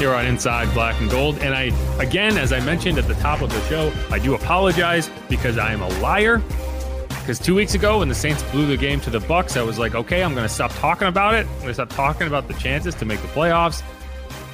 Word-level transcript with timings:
here 0.00 0.14
on 0.14 0.24
Inside 0.24 0.72
Black 0.72 0.98
and 0.98 1.10
Gold. 1.10 1.38
And 1.40 1.54
I, 1.54 1.64
again, 2.02 2.38
as 2.38 2.54
I 2.54 2.60
mentioned 2.60 2.96
at 2.96 3.06
the 3.06 3.14
top 3.16 3.42
of 3.42 3.50
the 3.50 3.60
show, 3.68 3.92
I 4.10 4.18
do 4.18 4.34
apologize 4.34 5.10
because 5.28 5.58
I 5.58 5.74
am 5.74 5.82
a 5.82 5.88
liar. 6.00 6.38
Because 7.08 7.38
two 7.38 7.54
weeks 7.54 7.74
ago, 7.74 7.98
when 7.98 8.08
the 8.08 8.14
Saints 8.14 8.42
blew 8.44 8.66
the 8.66 8.78
game 8.78 8.98
to 9.02 9.10
the 9.10 9.20
Bucks, 9.20 9.58
I 9.58 9.62
was 9.62 9.78
like, 9.78 9.94
okay, 9.94 10.22
I'm 10.22 10.32
going 10.32 10.46
to 10.48 10.52
stop 10.52 10.72
talking 10.76 11.06
about 11.06 11.34
it. 11.34 11.46
I'm 11.46 11.54
going 11.56 11.66
to 11.66 11.74
stop 11.74 11.90
talking 11.90 12.26
about 12.26 12.48
the 12.48 12.54
chances 12.54 12.94
to 12.94 13.04
make 13.04 13.20
the 13.20 13.28
playoffs. 13.28 13.82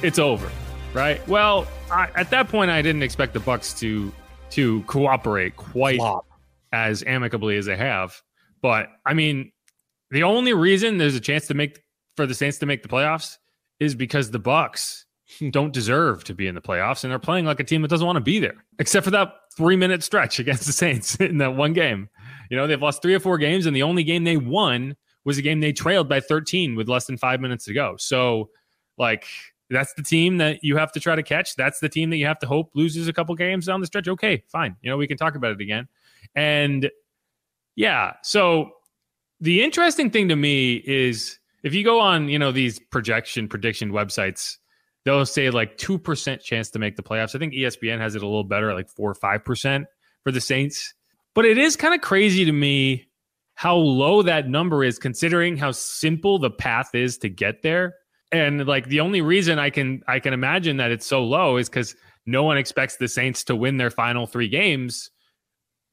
It's 0.03 0.19
over, 0.19 0.51
right? 0.93 1.25
Well, 1.29 1.65
I, 1.89 2.09
at 2.15 2.29
that 2.31 2.49
point, 2.49 2.69
I 2.69 2.81
didn't 2.81 3.03
expect 3.03 3.33
the 3.33 3.39
Bucks 3.39 3.73
to 3.75 4.11
to 4.49 4.81
cooperate 4.83 5.55
quite 5.55 6.01
as 6.73 7.05
amicably 7.07 7.55
as 7.57 7.65
they 7.65 7.77
have. 7.77 8.21
But 8.61 8.89
I 9.05 9.13
mean, 9.13 9.53
the 10.11 10.23
only 10.23 10.53
reason 10.53 10.97
there's 10.97 11.15
a 11.15 11.21
chance 11.21 11.47
to 11.47 11.53
make 11.53 11.79
for 12.17 12.25
the 12.25 12.33
Saints 12.33 12.57
to 12.57 12.65
make 12.65 12.83
the 12.83 12.89
playoffs 12.89 13.37
is 13.79 13.95
because 13.95 14.29
the 14.31 14.39
Bucks 14.39 15.05
don't 15.51 15.73
deserve 15.73 16.23
to 16.25 16.33
be 16.33 16.47
in 16.47 16.55
the 16.55 16.61
playoffs 16.61 17.03
and 17.03 17.11
they're 17.11 17.19
playing 17.19 17.45
like 17.45 17.59
a 17.59 17.63
team 17.63 17.81
that 17.81 17.89
doesn't 17.89 18.05
want 18.05 18.17
to 18.17 18.21
be 18.21 18.39
there, 18.39 18.63
except 18.79 19.03
for 19.03 19.11
that 19.11 19.33
three 19.55 19.75
minute 19.75 20.03
stretch 20.03 20.39
against 20.39 20.65
the 20.65 20.73
Saints 20.73 21.15
in 21.15 21.37
that 21.39 21.55
one 21.55 21.73
game. 21.73 22.09
You 22.49 22.57
know, 22.57 22.67
they've 22.67 22.81
lost 22.81 23.01
three 23.01 23.13
or 23.13 23.19
four 23.19 23.37
games, 23.37 23.65
and 23.65 23.75
the 23.75 23.83
only 23.83 24.03
game 24.03 24.23
they 24.23 24.37
won 24.37 24.95
was 25.25 25.37
a 25.37 25.41
game 25.41 25.59
they 25.59 25.73
trailed 25.73 26.07
by 26.07 26.21
13 26.21 26.75
with 26.75 26.87
less 26.87 27.05
than 27.05 27.17
five 27.17 27.41
minutes 27.41 27.65
to 27.65 27.73
go. 27.73 27.95
So, 27.97 28.49
like, 28.97 29.25
that's 29.69 29.93
the 29.95 30.03
team 30.03 30.37
that 30.37 30.63
you 30.63 30.77
have 30.77 30.93
to 30.93 31.01
try 31.01 31.15
to 31.15 31.23
catch. 31.23 31.55
That's 31.55 31.79
the 31.79 31.89
team 31.89 32.09
that 32.11 32.17
you 32.17 32.25
have 32.25 32.39
to 32.39 32.47
hope 32.47 32.71
loses 32.73 33.09
a 33.09 33.13
couple 33.13 33.35
games 33.35 33.65
down 33.65 33.81
the 33.81 33.87
stretch. 33.87 34.07
Okay, 34.07 34.43
fine. 34.47 34.77
You 34.81 34.89
know, 34.89 34.95
we 34.95 35.07
can 35.07 35.17
talk 35.17 35.35
about 35.35 35.51
it 35.51 35.59
again. 35.59 35.89
And 36.35 36.89
yeah, 37.75 38.13
so 38.23 38.71
the 39.41 39.63
interesting 39.63 40.09
thing 40.09 40.29
to 40.29 40.35
me 40.35 40.75
is 40.85 41.39
if 41.63 41.73
you 41.73 41.83
go 41.83 41.99
on, 41.99 42.29
you 42.29 42.39
know, 42.39 42.51
these 42.51 42.79
projection 42.79 43.47
prediction 43.47 43.91
websites, 43.91 44.57
they'll 45.07 45.25
say 45.25 45.49
like 45.49 45.77
2% 45.77 46.41
chance 46.41 46.69
to 46.71 46.79
make 46.79 46.97
the 46.97 47.03
playoffs. 47.03 47.35
I 47.35 47.39
think 47.39 47.53
ESPN 47.53 47.99
has 47.99 48.15
it 48.15 48.21
a 48.21 48.25
little 48.25 48.43
better, 48.43 48.73
like 48.73 48.89
4 48.89 49.11
or 49.11 49.15
5% 49.15 49.85
for 50.23 50.31
the 50.31 50.41
Saints. 50.41 50.93
But 51.33 51.45
it 51.45 51.57
is 51.57 51.75
kind 51.75 51.93
of 51.93 52.01
crazy 52.01 52.43
to 52.45 52.51
me 52.51 53.07
how 53.53 53.75
low 53.75 54.21
that 54.21 54.49
number 54.49 54.83
is 54.83 54.99
considering 54.99 55.55
how 55.55 55.71
simple 55.71 56.39
the 56.39 56.49
path 56.49 56.93
is 56.93 57.17
to 57.19 57.29
get 57.29 57.61
there. 57.61 57.95
And 58.31 58.67
like 58.67 58.87
the 58.89 58.99
only 58.99 59.21
reason 59.21 59.57
I 59.57 59.69
can 59.69 60.03
I 60.07 60.19
can 60.19 60.33
imagine 60.33 60.77
that 60.77 60.91
it's 60.91 61.07
so 61.07 61.23
low 61.23 61.57
is 61.57 61.69
cuz 61.69 61.95
no 62.25 62.43
one 62.43 62.57
expects 62.57 62.97
the 62.97 63.07
Saints 63.07 63.45
to 63.45 63.55
win 63.55 63.77
their 63.77 63.89
final 63.89 64.27
3 64.27 64.49
games 64.49 65.09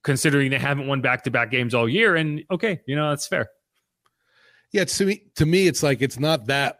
considering 0.02 0.50
they 0.50 0.58
haven't 0.58 0.88
won 0.88 1.00
back-to-back 1.00 1.50
games 1.50 1.74
all 1.74 1.88
year 1.88 2.16
and 2.16 2.42
okay, 2.50 2.80
you 2.86 2.96
know, 2.96 3.10
that's 3.10 3.26
fair. 3.26 3.46
Yeah, 4.72 4.84
to 4.84 5.06
me, 5.06 5.22
to 5.36 5.46
me, 5.46 5.68
it's 5.68 5.82
like 5.84 6.02
it's 6.02 6.18
not 6.18 6.46
that. 6.46 6.78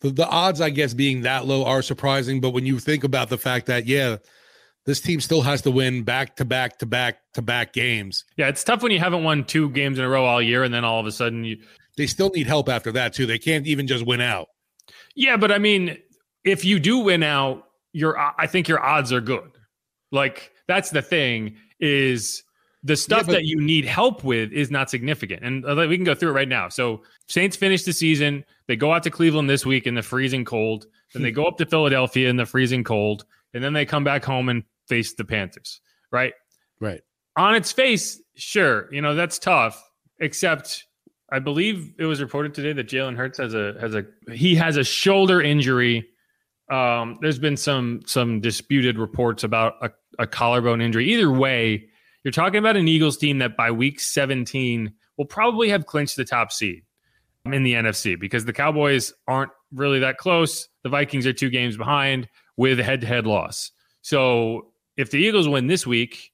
The, 0.00 0.10
the 0.10 0.28
odds, 0.28 0.60
I 0.60 0.70
guess, 0.70 0.94
being 0.94 1.22
that 1.22 1.46
low 1.46 1.64
are 1.64 1.82
surprising. 1.82 2.40
But 2.40 2.50
when 2.50 2.66
you 2.66 2.78
think 2.78 3.04
about 3.04 3.28
the 3.28 3.38
fact 3.38 3.66
that, 3.66 3.86
yeah, 3.86 4.16
this 4.84 5.00
team 5.00 5.20
still 5.20 5.42
has 5.42 5.62
to 5.62 5.70
win 5.70 6.02
back 6.02 6.36
to 6.36 6.44
back 6.44 6.78
to 6.78 6.86
back 6.86 7.18
to 7.34 7.42
back 7.42 7.72
games, 7.72 8.24
Yeah, 8.36 8.48
it's 8.48 8.62
tough 8.62 8.82
when 8.82 8.92
you 8.92 8.98
haven't 8.98 9.24
won 9.24 9.44
two 9.44 9.70
games 9.70 9.98
in 9.98 10.04
a 10.04 10.08
row 10.08 10.24
all 10.24 10.40
year 10.40 10.62
and 10.64 10.72
then 10.72 10.84
all 10.84 11.00
of 11.00 11.06
a 11.06 11.12
sudden 11.12 11.44
you 11.44 11.58
they 11.96 12.06
still 12.06 12.30
need 12.30 12.46
help 12.46 12.68
after 12.68 12.92
that 12.92 13.14
too. 13.14 13.26
They 13.26 13.38
can't 13.38 13.66
even 13.66 13.86
just 13.86 14.06
win 14.06 14.20
out. 14.20 14.48
Yeah, 15.14 15.36
but 15.36 15.50
I 15.50 15.58
mean, 15.58 15.96
if 16.44 16.64
you 16.64 16.78
do 16.78 16.98
win 16.98 17.22
out, 17.22 17.64
your 17.92 18.16
I 18.18 18.46
think 18.46 18.68
your 18.68 18.82
odds 18.82 19.12
are 19.12 19.20
good. 19.20 19.50
Like 20.12 20.52
that's 20.68 20.90
the 20.90 21.02
thing 21.02 21.56
is 21.80 22.42
the 22.86 22.96
stuff 22.96 23.26
but- 23.26 23.32
that 23.32 23.44
you 23.44 23.60
need 23.60 23.84
help 23.84 24.24
with 24.24 24.52
is 24.52 24.70
not 24.70 24.88
significant. 24.88 25.42
And 25.42 25.64
uh, 25.64 25.86
we 25.88 25.96
can 25.96 26.04
go 26.04 26.14
through 26.14 26.30
it 26.30 26.34
right 26.34 26.48
now. 26.48 26.68
So 26.68 27.02
Saints 27.26 27.56
finish 27.56 27.84
the 27.84 27.92
season. 27.92 28.44
They 28.68 28.76
go 28.76 28.92
out 28.92 29.02
to 29.02 29.10
Cleveland 29.10 29.50
this 29.50 29.66
week 29.66 29.86
in 29.86 29.94
the 29.94 30.02
freezing 30.02 30.44
cold. 30.44 30.86
Then 31.12 31.22
they 31.22 31.32
go 31.32 31.44
up 31.44 31.56
to 31.58 31.66
Philadelphia 31.66 32.28
in 32.28 32.36
the 32.36 32.46
freezing 32.46 32.84
cold. 32.84 33.24
And 33.54 33.62
then 33.62 33.72
they 33.72 33.86
come 33.86 34.04
back 34.04 34.24
home 34.24 34.48
and 34.48 34.62
face 34.86 35.14
the 35.14 35.24
Panthers. 35.24 35.80
Right. 36.10 36.34
Right. 36.80 37.00
On 37.36 37.54
its 37.54 37.72
face, 37.72 38.20
sure, 38.34 38.92
you 38.92 39.02
know, 39.02 39.14
that's 39.14 39.38
tough, 39.38 39.82
except 40.20 40.84
I 41.30 41.38
believe 41.38 41.92
it 41.98 42.04
was 42.04 42.22
reported 42.22 42.54
today 42.54 42.72
that 42.72 42.88
Jalen 42.88 43.16
Hurts 43.16 43.38
has 43.38 43.54
a 43.54 43.74
has 43.80 43.94
a 43.94 44.04
he 44.32 44.54
has 44.54 44.76
a 44.76 44.84
shoulder 44.84 45.42
injury. 45.42 46.06
Um, 46.70 47.18
there's 47.20 47.38
been 47.38 47.56
some 47.56 48.00
some 48.06 48.40
disputed 48.40 48.98
reports 48.98 49.44
about 49.44 49.74
a, 49.82 49.90
a 50.18 50.26
collarbone 50.26 50.80
injury. 50.80 51.12
Either 51.12 51.30
way, 51.30 51.88
you're 52.26 52.32
talking 52.32 52.58
about 52.58 52.76
an 52.76 52.88
Eagles 52.88 53.16
team 53.16 53.38
that 53.38 53.56
by 53.56 53.70
week 53.70 54.00
17 54.00 54.92
will 55.16 55.24
probably 55.26 55.68
have 55.68 55.86
clinched 55.86 56.16
the 56.16 56.24
top 56.24 56.50
seed 56.50 56.82
in 57.44 57.62
the 57.62 57.74
NFC 57.74 58.18
because 58.18 58.44
the 58.44 58.52
Cowboys 58.52 59.12
aren't 59.28 59.52
really 59.72 60.00
that 60.00 60.18
close. 60.18 60.68
The 60.82 60.88
Vikings 60.88 61.24
are 61.24 61.32
two 61.32 61.50
games 61.50 61.76
behind 61.76 62.28
with 62.56 62.80
a 62.80 62.82
head-to-head 62.82 63.28
loss. 63.28 63.70
So 64.02 64.72
if 64.96 65.12
the 65.12 65.18
Eagles 65.18 65.46
win 65.46 65.68
this 65.68 65.86
week, 65.86 66.32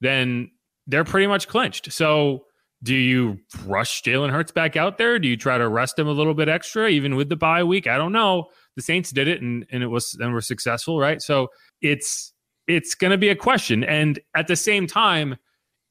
then 0.00 0.48
they're 0.86 1.02
pretty 1.02 1.26
much 1.26 1.48
clinched. 1.48 1.92
So 1.92 2.44
do 2.84 2.94
you 2.94 3.40
rush 3.66 4.00
Jalen 4.04 4.30
Hurts 4.30 4.52
back 4.52 4.76
out 4.76 4.96
there? 4.96 5.18
Do 5.18 5.26
you 5.26 5.36
try 5.36 5.58
to 5.58 5.68
rest 5.68 5.98
him 5.98 6.06
a 6.06 6.12
little 6.12 6.34
bit 6.34 6.48
extra, 6.48 6.88
even 6.88 7.16
with 7.16 7.28
the 7.28 7.36
bye 7.36 7.64
week? 7.64 7.88
I 7.88 7.96
don't 7.96 8.12
know. 8.12 8.46
The 8.76 8.82
Saints 8.82 9.10
did 9.10 9.26
it 9.26 9.42
and, 9.42 9.66
and 9.72 9.82
it 9.82 9.88
was 9.88 10.16
and 10.20 10.32
were 10.32 10.40
successful, 10.40 11.00
right? 11.00 11.20
So 11.20 11.48
it's 11.80 12.31
it's 12.66 12.94
gonna 12.94 13.18
be 13.18 13.28
a 13.28 13.36
question. 13.36 13.84
And 13.84 14.18
at 14.34 14.48
the 14.48 14.56
same 14.56 14.86
time, 14.86 15.36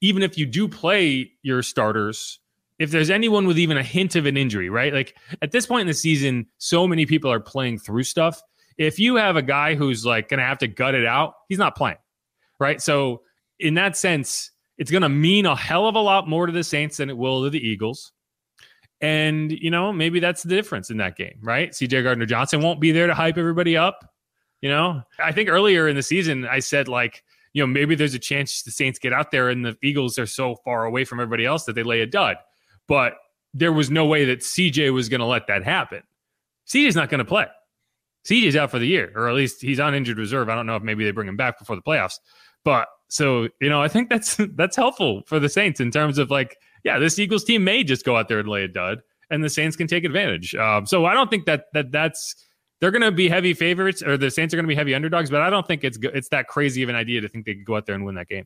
even 0.02 0.24
if 0.24 0.38
you 0.38 0.46
do 0.46 0.68
play 0.68 1.32
your 1.44 1.62
starters, 1.62 2.40
if 2.80 2.90
there's 2.92 3.10
anyone 3.10 3.46
with 3.46 3.60
even 3.60 3.78
a 3.78 3.84
hint 3.84 4.16
of 4.16 4.26
an 4.26 4.38
injury, 4.38 4.70
right? 4.70 4.94
Like 4.94 5.16
at 5.42 5.52
this 5.52 5.66
point 5.66 5.82
in 5.82 5.88
the 5.88 5.94
season, 5.94 6.48
so 6.58 6.88
many 6.88 7.06
people 7.06 7.32
are 7.32 7.40
playing 7.40 7.80
through 7.80 8.04
stuff. 8.04 8.42
If 8.78 8.98
you 8.98 9.16
have 9.16 9.36
a 9.36 9.42
guy 9.42 9.76
who's 9.76 10.06
like 10.06 10.30
gonna 10.30 10.46
have 10.46 10.58
to 10.60 10.68
gut 10.68 10.96
it 10.96 11.06
out, 11.06 11.34
he's 11.50 11.60
not 11.60 11.76
playing. 11.76 11.98
Right. 12.60 12.82
So 12.82 13.22
in 13.62 13.76
that 13.76 13.96
sense, 13.96 14.52
it's 14.78 14.92
going 14.92 15.04
to 15.04 15.10
mean 15.10 15.46
a 15.46 15.56
hell 15.56 15.88
of 15.88 15.96
a 15.96 16.00
lot 16.00 16.28
more 16.28 16.48
to 16.48 16.52
the 16.52 16.64
Saints 16.64 16.98
than 16.98 17.10
it 17.10 17.18
will 17.18 17.44
to 17.44 17.50
the 17.50 17.60
Eagles. 17.60 18.12
And, 19.00 19.52
you 19.52 19.72
know, 19.72 19.94
maybe 19.94 20.20
that's 20.20 20.44
the 20.44 20.50
difference 20.50 20.90
in 20.90 20.98
that 20.98 21.16
game, 21.16 21.40
right? 21.42 21.72
CJ 21.72 22.04
Gardner 22.04 22.26
Johnson 22.26 22.62
won't 22.62 22.80
be 22.80 22.92
there 22.92 23.08
to 23.08 23.14
hype 23.14 23.38
everybody 23.38 23.78
up. 23.78 24.11
You 24.62 24.70
know, 24.70 25.02
I 25.20 25.32
think 25.32 25.50
earlier 25.50 25.88
in 25.88 25.96
the 25.96 26.04
season, 26.04 26.46
I 26.46 26.60
said, 26.60 26.88
like, 26.88 27.24
you 27.54 27.62
know, 27.62 27.68
maybe 27.68 27.96
there's 27.96 28.14
a 28.14 28.20
chance 28.20 28.62
the 28.62 28.72
Saints 28.72 29.00
get 29.00 29.12
out 29.12 29.32
there 29.32 29.50
and 29.50 29.66
the 29.66 29.76
Eagles 29.82 30.18
are 30.18 30.28
so 30.28 30.56
far 30.64 30.86
away 30.86 31.04
from 31.04 31.20
everybody 31.20 31.46
else 31.46 31.66
that 31.66 31.74
they 31.74 31.84
lay 31.84 32.02
a 32.02 32.06
dud. 32.06 32.38
But 32.88 33.16
there 33.54 33.74
was 33.74 33.90
no 33.90 34.06
way 34.06 34.26
that 34.26 34.40
CJ 34.40 34.94
was 34.94 35.10
going 35.10 35.20
to 35.20 35.26
let 35.26 35.48
that 35.48 35.64
happen. 35.64 36.04
CJ's 36.68 36.96
not 36.96 37.10
going 37.10 37.20
to 37.20 37.26
play. 37.26 37.48
CJ's 38.26 38.56
out 38.56 38.72
for 38.72 38.80
the 38.80 38.86
year, 38.86 39.12
or 39.16 39.28
at 39.28 39.36
least 39.36 39.62
he's 39.62 39.80
on 39.80 39.96
injured 39.96 40.18
reserve. 40.18 40.48
I 40.48 40.56
don't 40.56 40.68
know 40.68 40.76
if 40.76 40.84
maybe 40.84 41.04
they 41.04 41.12
bring 41.12 41.28
him 41.28 41.38
back 41.38 41.58
before 41.58 41.76
the 41.76 41.82
playoffs. 41.82 42.20
But 42.64 42.88
so, 43.10 43.50
you 43.60 43.70
know, 43.70 43.82
I 43.82 43.88
think 43.88 44.10
that's 44.10 44.36
that's 44.56 44.76
helpful 44.76 45.24
for 45.26 45.40
the 45.40 45.50
Saints 45.50 45.80
in 45.80 45.92
terms 45.92 46.18
of 46.18 46.30
like, 46.30 46.58
yeah, 46.84 47.00
this 47.00 47.18
Eagles 47.20 47.44
team 47.44 47.64
may 47.64 47.84
just 47.84 48.06
go 48.06 48.16
out 48.16 48.28
there 48.28 48.40
and 48.40 48.48
lay 48.48 48.64
a 48.64 48.68
dud, 48.68 49.02
and 49.30 49.44
the 49.44 49.50
Saints 49.50 49.76
can 49.76 49.88
take 49.88 50.04
advantage. 50.04 50.56
Um, 50.56 50.86
so 50.86 51.06
I 51.06 51.14
don't 51.14 51.30
think 51.30 51.46
that 51.46 51.66
that 51.74 51.92
that's 51.92 52.36
they're 52.82 52.92
going 52.92 53.04
to 53.04 53.12
be 53.12 53.30
heavy 53.30 53.54
favorites, 53.54 54.02
or 54.02 54.18
the 54.18 54.30
Saints 54.30 54.54
are 54.54 54.58
going 54.58 54.66
to 54.66 54.68
be 54.68 54.76
heavy 54.76 54.94
underdogs. 54.94 55.30
But 55.30 55.42
I 55.42 55.50
don't 55.50 55.66
think 55.66 55.84
it's 55.84 55.98
it's 56.02 56.30
that 56.30 56.48
crazy 56.48 56.84
of 56.84 56.90
an 56.90 56.96
idea 56.96 57.22
to 57.22 57.30
think 57.30 57.46
they 57.46 57.54
could 57.54 57.66
go 57.66 57.78
out 57.78 57.86
there 57.86 57.96
and 57.96 58.04
win 58.04 58.16
that 58.16 58.28
game. 58.28 58.46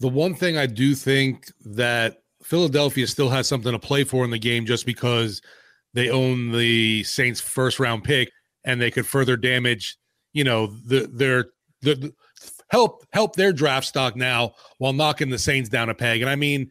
The 0.00 0.08
one 0.08 0.34
thing 0.34 0.58
I 0.58 0.66
do 0.66 0.94
think 0.94 1.50
that 1.64 2.22
Philadelphia 2.42 3.06
still 3.06 3.30
has 3.30 3.48
something 3.48 3.72
to 3.72 3.78
play 3.78 4.04
for 4.04 4.24
in 4.24 4.30
the 4.30 4.38
game, 4.38 4.66
just 4.66 4.84
because 4.84 5.40
they 5.94 6.10
own 6.10 6.52
the 6.52 7.04
Saints' 7.04 7.40
first 7.40 7.80
round 7.80 8.04
pick, 8.04 8.30
and 8.64 8.80
they 8.80 8.90
could 8.90 9.06
further 9.06 9.36
damage, 9.36 9.96
you 10.32 10.44
know, 10.44 10.66
the 10.66 11.08
their 11.12 11.46
the 11.80 12.12
help 12.68 13.06
help 13.12 13.36
their 13.36 13.52
draft 13.52 13.86
stock 13.86 14.16
now 14.16 14.52
while 14.78 14.92
knocking 14.92 15.30
the 15.30 15.38
Saints 15.38 15.68
down 15.68 15.88
a 15.88 15.94
peg. 15.94 16.22
And 16.22 16.28
I 16.28 16.34
mean, 16.34 16.70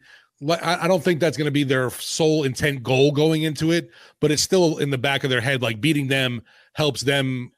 I 0.62 0.86
don't 0.86 1.02
think 1.02 1.18
that's 1.18 1.38
going 1.38 1.46
to 1.46 1.50
be 1.50 1.64
their 1.64 1.88
sole 1.88 2.44
intent 2.44 2.82
goal 2.82 3.10
going 3.10 3.44
into 3.44 3.72
it, 3.72 3.88
but 4.20 4.30
it's 4.30 4.42
still 4.42 4.76
in 4.76 4.90
the 4.90 4.98
back 4.98 5.24
of 5.24 5.30
their 5.30 5.40
head. 5.40 5.62
Like 5.62 5.80
beating 5.80 6.08
them 6.08 6.42
helps 6.76 7.00
them 7.00 7.50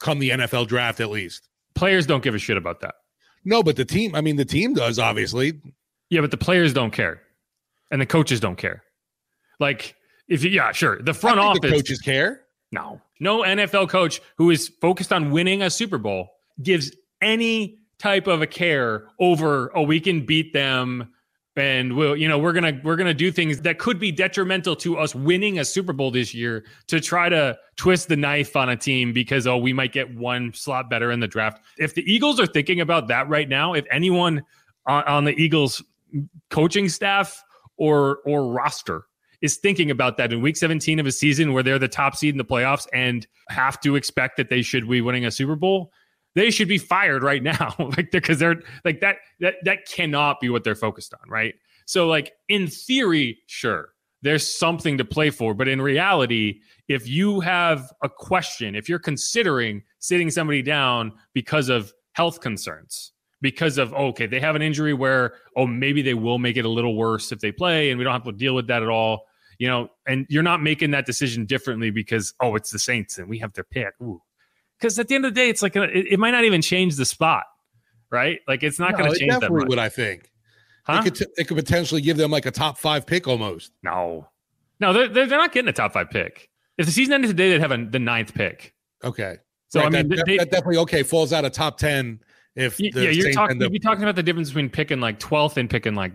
come 0.00 0.18
the 0.18 0.30
NFL 0.30 0.66
draft 0.66 0.98
at 0.98 1.08
least. 1.08 1.48
Players 1.76 2.04
don't 2.04 2.22
give 2.22 2.34
a 2.34 2.38
shit 2.38 2.56
about 2.56 2.80
that. 2.80 2.96
No, 3.44 3.62
but 3.62 3.76
the 3.76 3.84
team, 3.84 4.14
I 4.14 4.20
mean, 4.20 4.36
the 4.36 4.44
team 4.44 4.74
does 4.74 4.98
obviously. 4.98 5.60
Yeah, 6.10 6.20
but 6.20 6.32
the 6.32 6.36
players 6.36 6.72
don't 6.72 6.90
care, 6.90 7.22
and 7.92 8.02
the 8.02 8.06
coaches 8.06 8.40
don't 8.40 8.56
care. 8.56 8.82
Like, 9.60 9.94
if 10.28 10.42
you, 10.42 10.50
yeah, 10.50 10.72
sure, 10.72 11.00
the 11.00 11.14
front 11.14 11.38
office 11.38 11.60
the 11.62 11.70
coaches 11.70 12.00
care. 12.00 12.42
No, 12.72 13.00
no 13.20 13.42
NFL 13.42 13.88
coach 13.88 14.20
who 14.36 14.50
is 14.50 14.68
focused 14.80 15.12
on 15.12 15.30
winning 15.30 15.62
a 15.62 15.70
Super 15.70 15.98
Bowl 15.98 16.30
gives 16.60 16.92
any 17.22 17.78
type 17.98 18.26
of 18.26 18.42
a 18.42 18.46
care 18.46 19.06
over. 19.20 19.70
Oh, 19.76 19.82
we 19.82 20.00
can 20.00 20.26
beat 20.26 20.52
them 20.52 21.12
and 21.60 21.94
we'll 21.94 22.16
you 22.16 22.26
know 22.26 22.38
we're 22.38 22.52
gonna 22.52 22.80
we're 22.82 22.96
gonna 22.96 23.12
do 23.12 23.30
things 23.30 23.60
that 23.60 23.78
could 23.78 23.98
be 23.98 24.10
detrimental 24.10 24.74
to 24.74 24.96
us 24.96 25.14
winning 25.14 25.58
a 25.58 25.64
super 25.64 25.92
bowl 25.92 26.10
this 26.10 26.32
year 26.32 26.64
to 26.86 27.00
try 27.00 27.28
to 27.28 27.56
twist 27.76 28.08
the 28.08 28.16
knife 28.16 28.56
on 28.56 28.70
a 28.70 28.76
team 28.76 29.12
because 29.12 29.46
oh 29.46 29.58
we 29.58 29.72
might 29.72 29.92
get 29.92 30.12
one 30.16 30.52
slot 30.54 30.88
better 30.88 31.12
in 31.12 31.20
the 31.20 31.28
draft. 31.28 31.62
If 31.78 31.94
the 31.94 32.02
eagles 32.10 32.40
are 32.40 32.46
thinking 32.46 32.80
about 32.80 33.08
that 33.08 33.28
right 33.28 33.48
now 33.48 33.74
if 33.74 33.84
anyone 33.90 34.42
on, 34.86 35.04
on 35.04 35.24
the 35.24 35.32
eagles 35.32 35.82
coaching 36.48 36.88
staff 36.88 37.44
or 37.76 38.18
or 38.24 38.50
roster 38.50 39.04
is 39.42 39.56
thinking 39.56 39.90
about 39.90 40.16
that 40.16 40.32
in 40.32 40.40
week 40.40 40.56
17 40.56 40.98
of 40.98 41.06
a 41.06 41.12
season 41.12 41.52
where 41.52 41.62
they're 41.62 41.78
the 41.78 41.88
top 41.88 42.16
seed 42.16 42.34
in 42.34 42.38
the 42.38 42.44
playoffs 42.44 42.86
and 42.92 43.26
have 43.48 43.80
to 43.80 43.96
expect 43.96 44.36
that 44.36 44.48
they 44.48 44.62
should 44.62 44.88
be 44.88 45.00
winning 45.00 45.24
a 45.26 45.30
super 45.30 45.56
bowl 45.56 45.92
they 46.34 46.50
should 46.50 46.68
be 46.68 46.78
fired 46.78 47.22
right 47.22 47.42
now. 47.42 47.74
Like 47.96 48.10
because 48.12 48.38
they're 48.38 48.62
like 48.84 49.00
that 49.00 49.16
that 49.40 49.54
that 49.64 49.86
cannot 49.86 50.40
be 50.40 50.48
what 50.48 50.64
they're 50.64 50.74
focused 50.74 51.12
on 51.14 51.28
right? 51.28 51.54
So 51.86 52.06
like 52.06 52.32
in 52.48 52.68
theory 52.68 53.38
sure 53.46 53.90
there's 54.22 54.46
something 54.48 54.98
to 54.98 55.04
play 55.04 55.30
for 55.30 55.54
but 55.54 55.66
in 55.66 55.80
reality 55.80 56.60
if 56.88 57.08
you 57.08 57.40
have 57.40 57.90
a 58.02 58.08
question 58.08 58.74
if 58.74 58.88
you're 58.88 58.98
considering 58.98 59.82
sitting 59.98 60.30
somebody 60.30 60.62
down 60.62 61.12
because 61.32 61.68
of 61.68 61.92
health 62.12 62.40
concerns 62.40 63.12
because 63.40 63.78
of 63.78 63.92
oh, 63.94 64.08
okay 64.08 64.26
they 64.26 64.38
have 64.38 64.54
an 64.54 64.62
injury 64.62 64.94
where 64.94 65.34
oh 65.56 65.66
maybe 65.66 66.02
they 66.02 66.14
will 66.14 66.38
make 66.38 66.56
it 66.56 66.64
a 66.64 66.68
little 66.68 66.94
worse 66.94 67.32
if 67.32 67.40
they 67.40 67.50
play 67.50 67.90
and 67.90 67.98
we 67.98 68.04
don't 68.04 68.12
have 68.12 68.24
to 68.24 68.32
deal 68.32 68.54
with 68.54 68.66
that 68.66 68.82
at 68.82 68.88
all 68.88 69.24
you 69.58 69.66
know 69.66 69.88
and 70.06 70.26
you're 70.28 70.42
not 70.42 70.62
making 70.62 70.90
that 70.90 71.06
decision 71.06 71.44
differently 71.44 71.90
because 71.90 72.34
oh 72.40 72.54
it's 72.54 72.70
the 72.70 72.78
saints 72.78 73.18
and 73.18 73.28
we 73.28 73.38
have 73.38 73.52
their 73.54 73.64
pick. 73.64 73.94
Ooh 74.02 74.22
because 74.80 74.98
at 74.98 75.08
the 75.08 75.14
end 75.14 75.24
of 75.24 75.34
the 75.34 75.40
day, 75.40 75.48
it's 75.48 75.62
like 75.62 75.76
a, 75.76 75.82
it, 75.84 76.12
it, 76.12 76.18
might 76.18 76.30
not 76.30 76.44
even 76.44 76.62
change 76.62 76.96
the 76.96 77.04
spot, 77.04 77.44
right? 78.10 78.40
Like 78.48 78.62
it's 78.62 78.78
not 78.78 78.92
no, 78.92 78.98
going 78.98 79.12
to 79.12 79.18
change 79.18 79.38
that 79.38 79.52
much. 79.52 79.68
What 79.68 79.78
I 79.78 79.88
think, 79.88 80.30
huh? 80.84 81.00
It 81.00 81.04
could, 81.04 81.14
t- 81.16 81.32
it 81.36 81.48
could 81.48 81.56
potentially 81.56 82.00
give 82.00 82.16
them 82.16 82.30
like 82.30 82.46
a 82.46 82.50
top 82.50 82.78
five 82.78 83.06
pick 83.06 83.28
almost. 83.28 83.72
No, 83.82 84.28
no, 84.80 84.92
they're 84.92 85.08
they're 85.08 85.26
not 85.26 85.52
getting 85.52 85.68
a 85.68 85.72
top 85.72 85.92
five 85.92 86.10
pick. 86.10 86.48
If 86.78 86.86
the 86.86 86.92
season 86.92 87.12
ended 87.14 87.30
today, 87.30 87.50
they'd 87.50 87.60
have 87.60 87.72
a, 87.72 87.84
the 87.84 87.98
ninth 87.98 88.34
pick. 88.34 88.74
Okay, 89.04 89.36
so 89.68 89.80
right, 89.80 89.86
I 89.86 89.90
mean, 89.90 90.08
that, 90.08 90.24
they, 90.26 90.38
that, 90.38 90.50
definitely 90.50 90.78
okay 90.78 91.02
falls 91.02 91.32
out 91.32 91.44
of 91.44 91.52
top 91.52 91.76
ten. 91.76 92.20
If 92.56 92.80
yeah, 92.80 93.10
you're 93.10 93.32
talking, 93.32 93.60
you'd 93.60 93.72
be 93.72 93.78
talking 93.78 94.02
about 94.02 94.16
the 94.16 94.22
difference 94.22 94.48
between 94.48 94.70
picking 94.70 95.00
like 95.00 95.18
twelfth 95.18 95.56
and 95.56 95.68
picking 95.68 95.94
like 95.94 96.12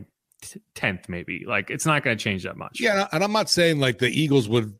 tenth, 0.73 1.07
maybe. 1.09 1.43
Like 1.47 1.69
it's 1.69 1.85
not 1.85 2.03
going 2.03 2.17
to 2.17 2.23
change 2.23 2.43
that 2.43 2.57
much. 2.57 2.79
Yeah, 2.79 3.07
and 3.11 3.23
I'm 3.23 3.31
not 3.31 3.49
saying 3.49 3.79
like 3.79 3.99
the 3.99 4.09
Eagles 4.09 4.49
would 4.49 4.73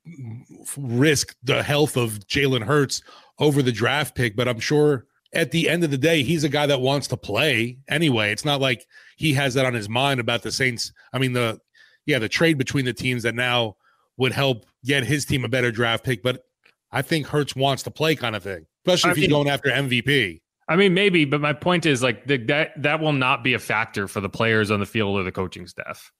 risk 0.77 1.35
the 1.43 1.63
health 1.63 1.97
of 1.97 2.19
Jalen 2.27 2.63
Hurts 2.63 3.01
over 3.39 3.61
the 3.61 3.71
draft 3.71 4.15
pick, 4.15 4.35
but 4.35 4.47
I'm 4.47 4.59
sure 4.59 5.05
at 5.33 5.51
the 5.51 5.69
end 5.69 5.83
of 5.83 5.91
the 5.91 5.97
day, 5.97 6.23
he's 6.23 6.43
a 6.43 6.49
guy 6.49 6.65
that 6.65 6.81
wants 6.81 7.07
to 7.07 7.17
play 7.17 7.77
anyway. 7.89 8.31
It's 8.31 8.45
not 8.45 8.61
like 8.61 8.85
he 9.17 9.33
has 9.33 9.53
that 9.55 9.65
on 9.65 9.73
his 9.73 9.89
mind 9.89 10.19
about 10.19 10.43
the 10.43 10.51
Saints. 10.51 10.91
I 11.13 11.19
mean, 11.19 11.33
the 11.33 11.59
yeah, 12.05 12.19
the 12.19 12.29
trade 12.29 12.57
between 12.57 12.85
the 12.85 12.93
teams 12.93 13.23
that 13.23 13.35
now 13.35 13.75
would 14.17 14.31
help 14.31 14.65
get 14.85 15.03
his 15.03 15.25
team 15.25 15.43
a 15.43 15.49
better 15.49 15.71
draft 15.71 16.03
pick, 16.03 16.23
but 16.23 16.43
I 16.91 17.01
think 17.01 17.27
Hurts 17.27 17.55
wants 17.55 17.83
to 17.83 17.91
play 17.91 18.15
kind 18.15 18.35
of 18.35 18.43
thing, 18.43 18.65
especially 18.85 19.09
I 19.09 19.11
if 19.11 19.17
mean, 19.17 19.23
he's 19.23 19.31
going 19.31 19.49
after 19.49 19.69
MVP. 19.69 20.41
I 20.67 20.75
mean, 20.75 20.93
maybe, 20.93 21.25
but 21.25 21.41
my 21.41 21.53
point 21.53 21.85
is 21.85 22.01
like 22.01 22.25
the, 22.25 22.37
that 22.45 22.81
that 22.81 22.99
will 22.99 23.13
not 23.13 23.43
be 23.43 23.53
a 23.53 23.59
factor 23.59 24.07
for 24.07 24.21
the 24.21 24.29
players 24.29 24.71
on 24.71 24.79
the 24.79 24.85
field 24.85 25.19
or 25.19 25.23
the 25.23 25.31
coaching 25.31 25.67
staff. 25.67 26.11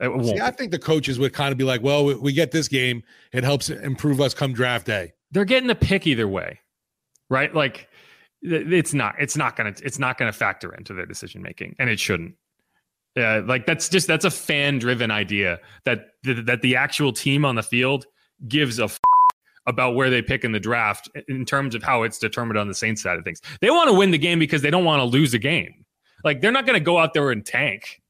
See, 0.00 0.38
I 0.40 0.52
think 0.52 0.70
the 0.70 0.78
coaches 0.78 1.18
would 1.18 1.32
kind 1.32 1.50
of 1.50 1.58
be 1.58 1.64
like, 1.64 1.82
"Well, 1.82 2.04
we, 2.04 2.14
we 2.14 2.32
get 2.32 2.52
this 2.52 2.68
game; 2.68 3.02
it 3.32 3.44
helps 3.44 3.68
improve 3.68 4.20
us 4.20 4.32
come 4.32 4.52
draft 4.52 4.86
day." 4.86 5.12
They're 5.30 5.44
getting 5.44 5.68
the 5.68 5.74
pick 5.74 6.06
either 6.06 6.28
way, 6.28 6.60
right? 7.28 7.54
Like 7.54 7.88
it's 8.42 8.94
not 8.94 9.16
it's 9.18 9.36
not 9.36 9.56
gonna 9.56 9.74
it's 9.82 9.98
not 9.98 10.18
gonna 10.18 10.32
factor 10.32 10.72
into 10.74 10.94
their 10.94 11.06
decision 11.06 11.42
making, 11.42 11.76
and 11.78 11.90
it 11.90 11.98
shouldn't. 11.98 12.34
Yeah, 13.16 13.42
like 13.44 13.66
that's 13.66 13.88
just 13.88 14.06
that's 14.06 14.24
a 14.24 14.30
fan 14.30 14.78
driven 14.78 15.10
idea 15.10 15.58
that 15.84 16.10
that 16.22 16.62
the 16.62 16.76
actual 16.76 17.12
team 17.12 17.44
on 17.44 17.56
the 17.56 17.62
field 17.62 18.06
gives 18.46 18.78
a 18.78 18.84
f- 18.84 18.98
about 19.66 19.94
where 19.94 20.08
they 20.08 20.22
pick 20.22 20.44
in 20.44 20.52
the 20.52 20.60
draft 20.60 21.10
in 21.26 21.44
terms 21.44 21.74
of 21.74 21.82
how 21.82 22.02
it's 22.02 22.18
determined 22.18 22.58
on 22.58 22.68
the 22.68 22.74
Saints 22.74 23.02
side 23.02 23.18
of 23.18 23.24
things. 23.24 23.40
They 23.60 23.70
want 23.70 23.90
to 23.90 23.94
win 23.94 24.12
the 24.12 24.18
game 24.18 24.38
because 24.38 24.62
they 24.62 24.70
don't 24.70 24.84
want 24.84 25.00
to 25.00 25.04
lose 25.04 25.34
a 25.34 25.38
game. 25.38 25.84
Like 26.24 26.40
they're 26.40 26.52
not 26.52 26.64
going 26.64 26.78
to 26.78 26.84
go 26.84 26.98
out 26.98 27.12
there 27.12 27.30
and 27.30 27.44
tank. 27.44 28.00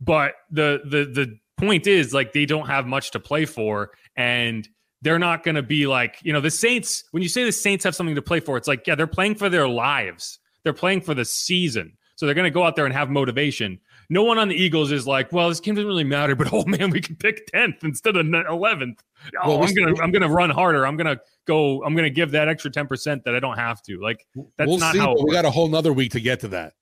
But 0.00 0.34
the 0.50 0.80
the 0.84 1.04
the 1.04 1.38
point 1.56 1.86
is 1.86 2.12
like 2.12 2.32
they 2.32 2.44
don't 2.44 2.66
have 2.66 2.86
much 2.86 3.12
to 3.12 3.20
play 3.20 3.44
for 3.44 3.92
and 4.16 4.68
they're 5.02 5.18
not 5.18 5.42
going 5.42 5.56
to 5.56 5.62
be 5.62 5.86
like, 5.86 6.18
you 6.22 6.32
know, 6.32 6.40
the 6.40 6.50
Saints, 6.50 7.04
when 7.10 7.22
you 7.22 7.28
say 7.28 7.44
the 7.44 7.52
Saints 7.52 7.84
have 7.84 7.94
something 7.94 8.14
to 8.14 8.22
play 8.22 8.40
for, 8.40 8.56
it's 8.56 8.68
like, 8.68 8.86
yeah, 8.86 8.94
they're 8.94 9.06
playing 9.06 9.34
for 9.34 9.48
their 9.48 9.68
lives. 9.68 10.38
They're 10.62 10.72
playing 10.72 11.02
for 11.02 11.12
the 11.12 11.24
season. 11.24 11.96
So 12.14 12.26
they're 12.26 12.36
going 12.36 12.44
to 12.44 12.50
go 12.50 12.62
out 12.62 12.76
there 12.76 12.84
and 12.84 12.94
have 12.94 13.10
motivation. 13.10 13.80
No 14.08 14.22
one 14.22 14.38
on 14.38 14.48
the 14.48 14.54
Eagles 14.54 14.92
is 14.92 15.06
like, 15.06 15.32
well, 15.32 15.48
this 15.48 15.58
game 15.58 15.74
doesn't 15.74 15.88
really 15.88 16.04
matter, 16.04 16.36
but 16.36 16.52
oh 16.52 16.64
man, 16.66 16.90
we 16.90 17.00
can 17.00 17.16
pick 17.16 17.50
10th 17.52 17.82
instead 17.82 18.16
of 18.16 18.24
11th. 18.26 18.98
Oh, 19.42 19.48
well, 19.48 19.62
I'm 19.62 19.74
going 19.74 19.94
to 19.94 20.02
I'm 20.02 20.12
going 20.12 20.22
to 20.22 20.28
run 20.28 20.50
harder. 20.50 20.86
I'm 20.86 20.96
going 20.96 21.16
to 21.16 21.20
go 21.46 21.82
I'm 21.82 21.94
going 21.94 22.04
to 22.04 22.14
give 22.14 22.30
that 22.32 22.48
extra 22.48 22.70
10% 22.70 23.24
that 23.24 23.34
I 23.34 23.40
don't 23.40 23.58
have 23.58 23.82
to. 23.84 24.00
Like 24.00 24.24
that's 24.56 24.68
we'll 24.68 24.78
not 24.78 24.92
see, 24.92 25.00
how 25.00 25.16
we 25.20 25.32
got 25.32 25.44
a 25.44 25.50
whole 25.50 25.68
nother 25.68 25.92
week 25.92 26.12
to 26.12 26.20
get 26.20 26.40
to 26.40 26.48
that. 26.48 26.74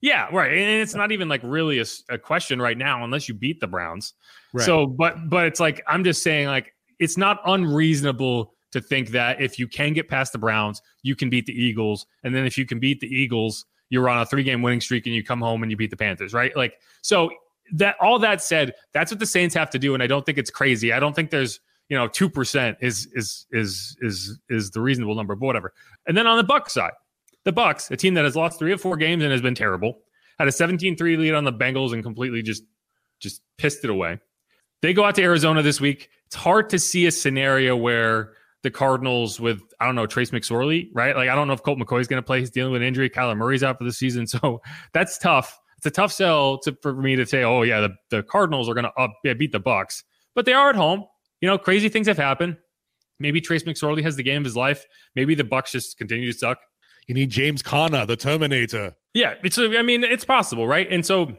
Yeah, 0.00 0.28
right. 0.30 0.52
And 0.52 0.82
it's 0.82 0.94
not 0.94 1.10
even 1.10 1.28
like 1.28 1.40
really 1.42 1.80
a, 1.80 1.84
a 2.10 2.18
question 2.18 2.60
right 2.60 2.76
now 2.76 3.02
unless 3.02 3.28
you 3.28 3.34
beat 3.34 3.60
the 3.60 3.66
Browns. 3.66 4.12
Right. 4.52 4.64
So, 4.64 4.86
but 4.86 5.28
but 5.28 5.46
it's 5.46 5.58
like 5.58 5.82
I'm 5.88 6.04
just 6.04 6.22
saying 6.22 6.46
like 6.46 6.75
it's 6.98 7.16
not 7.16 7.40
unreasonable 7.44 8.54
to 8.72 8.80
think 8.80 9.10
that 9.10 9.40
if 9.40 9.58
you 9.58 9.68
can 9.68 9.92
get 9.92 10.08
past 10.08 10.32
the 10.32 10.38
Browns, 10.38 10.82
you 11.02 11.16
can 11.16 11.30
beat 11.30 11.46
the 11.46 11.52
Eagles. 11.52 12.06
And 12.24 12.34
then 12.34 12.44
if 12.44 12.58
you 12.58 12.66
can 12.66 12.78
beat 12.78 13.00
the 13.00 13.06
Eagles, 13.06 13.64
you're 13.88 14.08
on 14.08 14.18
a 14.20 14.26
three 14.26 14.42
game 14.42 14.62
winning 14.62 14.80
streak 14.80 15.06
and 15.06 15.14
you 15.14 15.22
come 15.22 15.40
home 15.40 15.62
and 15.62 15.70
you 15.70 15.76
beat 15.76 15.90
the 15.90 15.96
Panthers, 15.96 16.34
right? 16.34 16.54
Like, 16.56 16.74
so 17.02 17.30
that 17.72 17.96
all 18.00 18.18
that 18.18 18.42
said, 18.42 18.74
that's 18.92 19.10
what 19.10 19.20
the 19.20 19.26
Saints 19.26 19.54
have 19.54 19.70
to 19.70 19.78
do. 19.78 19.94
And 19.94 20.02
I 20.02 20.06
don't 20.06 20.26
think 20.26 20.38
it's 20.38 20.50
crazy. 20.50 20.92
I 20.92 21.00
don't 21.00 21.14
think 21.14 21.30
there's, 21.30 21.60
you 21.88 21.96
know, 21.96 22.08
2% 22.08 22.76
is, 22.80 23.08
is, 23.14 23.46
is, 23.52 23.96
is, 24.00 24.38
is 24.48 24.70
the 24.70 24.80
reasonable 24.80 25.14
number, 25.14 25.34
but 25.34 25.46
whatever. 25.46 25.72
And 26.06 26.16
then 26.16 26.26
on 26.26 26.36
the 26.36 26.44
Buck 26.44 26.68
side, 26.68 26.92
the 27.44 27.52
Bucks, 27.52 27.90
a 27.90 27.96
team 27.96 28.14
that 28.14 28.24
has 28.24 28.34
lost 28.34 28.58
three 28.58 28.72
of 28.72 28.80
four 28.80 28.96
games 28.96 29.22
and 29.22 29.30
has 29.30 29.40
been 29.40 29.54
terrible, 29.54 30.00
had 30.38 30.48
a 30.48 30.52
17 30.52 30.96
3 30.96 31.16
lead 31.16 31.34
on 31.34 31.44
the 31.44 31.52
Bengals 31.52 31.92
and 31.92 32.02
completely 32.02 32.42
just, 32.42 32.64
just 33.20 33.40
pissed 33.56 33.84
it 33.84 33.90
away. 33.90 34.18
They 34.82 34.92
go 34.92 35.04
out 35.04 35.14
to 35.14 35.22
Arizona 35.22 35.62
this 35.62 35.80
week. 35.80 36.10
It's 36.26 36.36
hard 36.36 36.70
to 36.70 36.78
see 36.78 37.06
a 37.06 37.10
scenario 37.10 37.76
where 37.76 38.32
the 38.62 38.70
Cardinals 38.70 39.38
with 39.38 39.60
I 39.80 39.86
don't 39.86 39.94
know 39.94 40.06
Trace 40.06 40.30
McSorley, 40.30 40.88
right? 40.92 41.14
Like 41.14 41.28
I 41.28 41.34
don't 41.34 41.46
know 41.46 41.54
if 41.54 41.62
Colt 41.62 41.78
McCoy 41.78 42.00
is 42.00 42.08
going 42.08 42.20
to 42.20 42.26
play. 42.26 42.40
He's 42.40 42.50
dealing 42.50 42.72
with 42.72 42.82
an 42.82 42.88
injury. 42.88 43.08
Kyler 43.08 43.36
Murray's 43.36 43.62
out 43.62 43.78
for 43.78 43.84
the 43.84 43.92
season, 43.92 44.26
so 44.26 44.60
that's 44.92 45.18
tough. 45.18 45.58
It's 45.78 45.86
a 45.86 45.90
tough 45.90 46.12
sell 46.12 46.58
to, 46.60 46.76
for 46.82 46.94
me 46.94 47.16
to 47.16 47.26
say, 47.26 47.44
oh 47.44 47.62
yeah, 47.62 47.80
the, 47.80 47.90
the 48.10 48.22
Cardinals 48.22 48.68
are 48.68 48.74
going 48.74 48.86
to 48.86 49.08
yeah, 49.24 49.34
beat 49.34 49.52
the 49.52 49.60
Bucks, 49.60 50.02
but 50.34 50.46
they 50.46 50.52
are 50.52 50.70
at 50.70 50.76
home. 50.76 51.04
You 51.40 51.48
know, 51.48 51.58
crazy 51.58 51.88
things 51.88 52.06
have 52.06 52.16
happened. 52.16 52.56
Maybe 53.20 53.40
Trace 53.40 53.64
McSorley 53.64 54.02
has 54.02 54.16
the 54.16 54.22
game 54.22 54.38
of 54.38 54.44
his 54.44 54.56
life. 54.56 54.84
Maybe 55.14 55.34
the 55.34 55.44
Bucks 55.44 55.72
just 55.72 55.96
continue 55.98 56.32
to 56.32 56.36
suck. 56.36 56.58
You 57.06 57.14
need 57.14 57.30
James 57.30 57.62
Conner, 57.62 58.04
the 58.04 58.16
Terminator. 58.16 58.96
Yeah, 59.14 59.34
it's. 59.44 59.58
I 59.58 59.82
mean, 59.82 60.02
it's 60.02 60.24
possible, 60.24 60.66
right? 60.66 60.90
And 60.90 61.06
so 61.06 61.36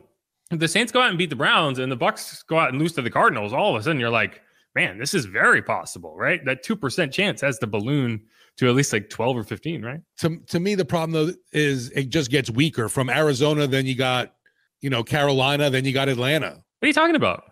the 0.50 0.68
Saints 0.68 0.92
go 0.92 1.02
out 1.02 1.10
and 1.10 1.18
beat 1.18 1.30
the 1.30 1.36
Browns 1.36 1.80
and 1.80 1.92
the 1.92 1.98
Bucks 1.98 2.42
go 2.44 2.58
out 2.58 2.70
and 2.70 2.80
lose 2.80 2.94
to 2.94 3.02
the 3.02 3.10
Cardinals, 3.10 3.54
all 3.54 3.76
of 3.76 3.82
a 3.82 3.84
sudden 3.84 4.00
you're 4.00 4.10
like, 4.10 4.42
man, 4.78 5.00
this 5.00 5.16
is 5.16 5.26
very 5.26 5.64
possible, 5.64 6.16
right? 6.16 6.46
That 6.46 6.64
2% 6.64 7.12
chance 7.12 7.42
has 7.42 7.58
the 7.58 7.66
balloon 7.66 8.22
to 8.58 8.70
at 8.70 8.76
least 8.76 8.94
like 8.94 9.10
12 9.10 9.38
or 9.38 9.44
15, 9.44 9.82
right? 9.82 10.02
To, 10.20 10.38
to 10.38 10.60
me, 10.60 10.76
the 10.76 10.86
problem 10.86 11.12
though 11.14 11.34
is 11.52 11.90
it 11.92 12.10
just 12.10 12.30
gets 12.30 12.52
weaker 12.52 12.88
from 12.88 13.10
Arizona. 13.10 13.66
Then 13.66 13.88
you 13.88 13.96
got, 13.96 14.36
you 14.82 14.92
know, 14.92 15.04
Carolina, 15.04 15.72
then 15.72 15.84
you 15.84 15.94
got 15.94 16.10
Atlanta. 16.10 16.50
What 16.50 16.86
are 16.86 16.88
you 16.88 16.94
talking 16.94 17.16
about? 17.16 17.44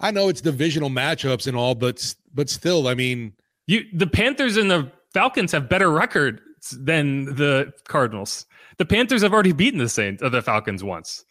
I 0.00 0.10
know 0.10 0.30
it's 0.30 0.40
divisional 0.40 0.88
matchups 0.88 1.46
and 1.46 1.54
all, 1.54 1.74
but, 1.74 2.14
but 2.32 2.48
still, 2.48 2.88
I 2.88 2.94
mean, 2.94 3.34
you, 3.66 3.82
the 3.92 4.06
Panthers 4.06 4.56
and 4.56 4.70
the 4.70 4.90
Falcons 5.12 5.52
have 5.52 5.68
better 5.68 5.90
records 5.90 6.40
than 6.72 7.26
the 7.26 7.74
Cardinals. 7.88 8.46
The 8.78 8.86
Panthers 8.86 9.20
have 9.20 9.34
already 9.34 9.52
beaten 9.52 9.78
the 9.78 9.88
Saints 9.90 10.22
or 10.22 10.30
the 10.30 10.40
Falcons 10.40 10.82
once. 10.82 11.26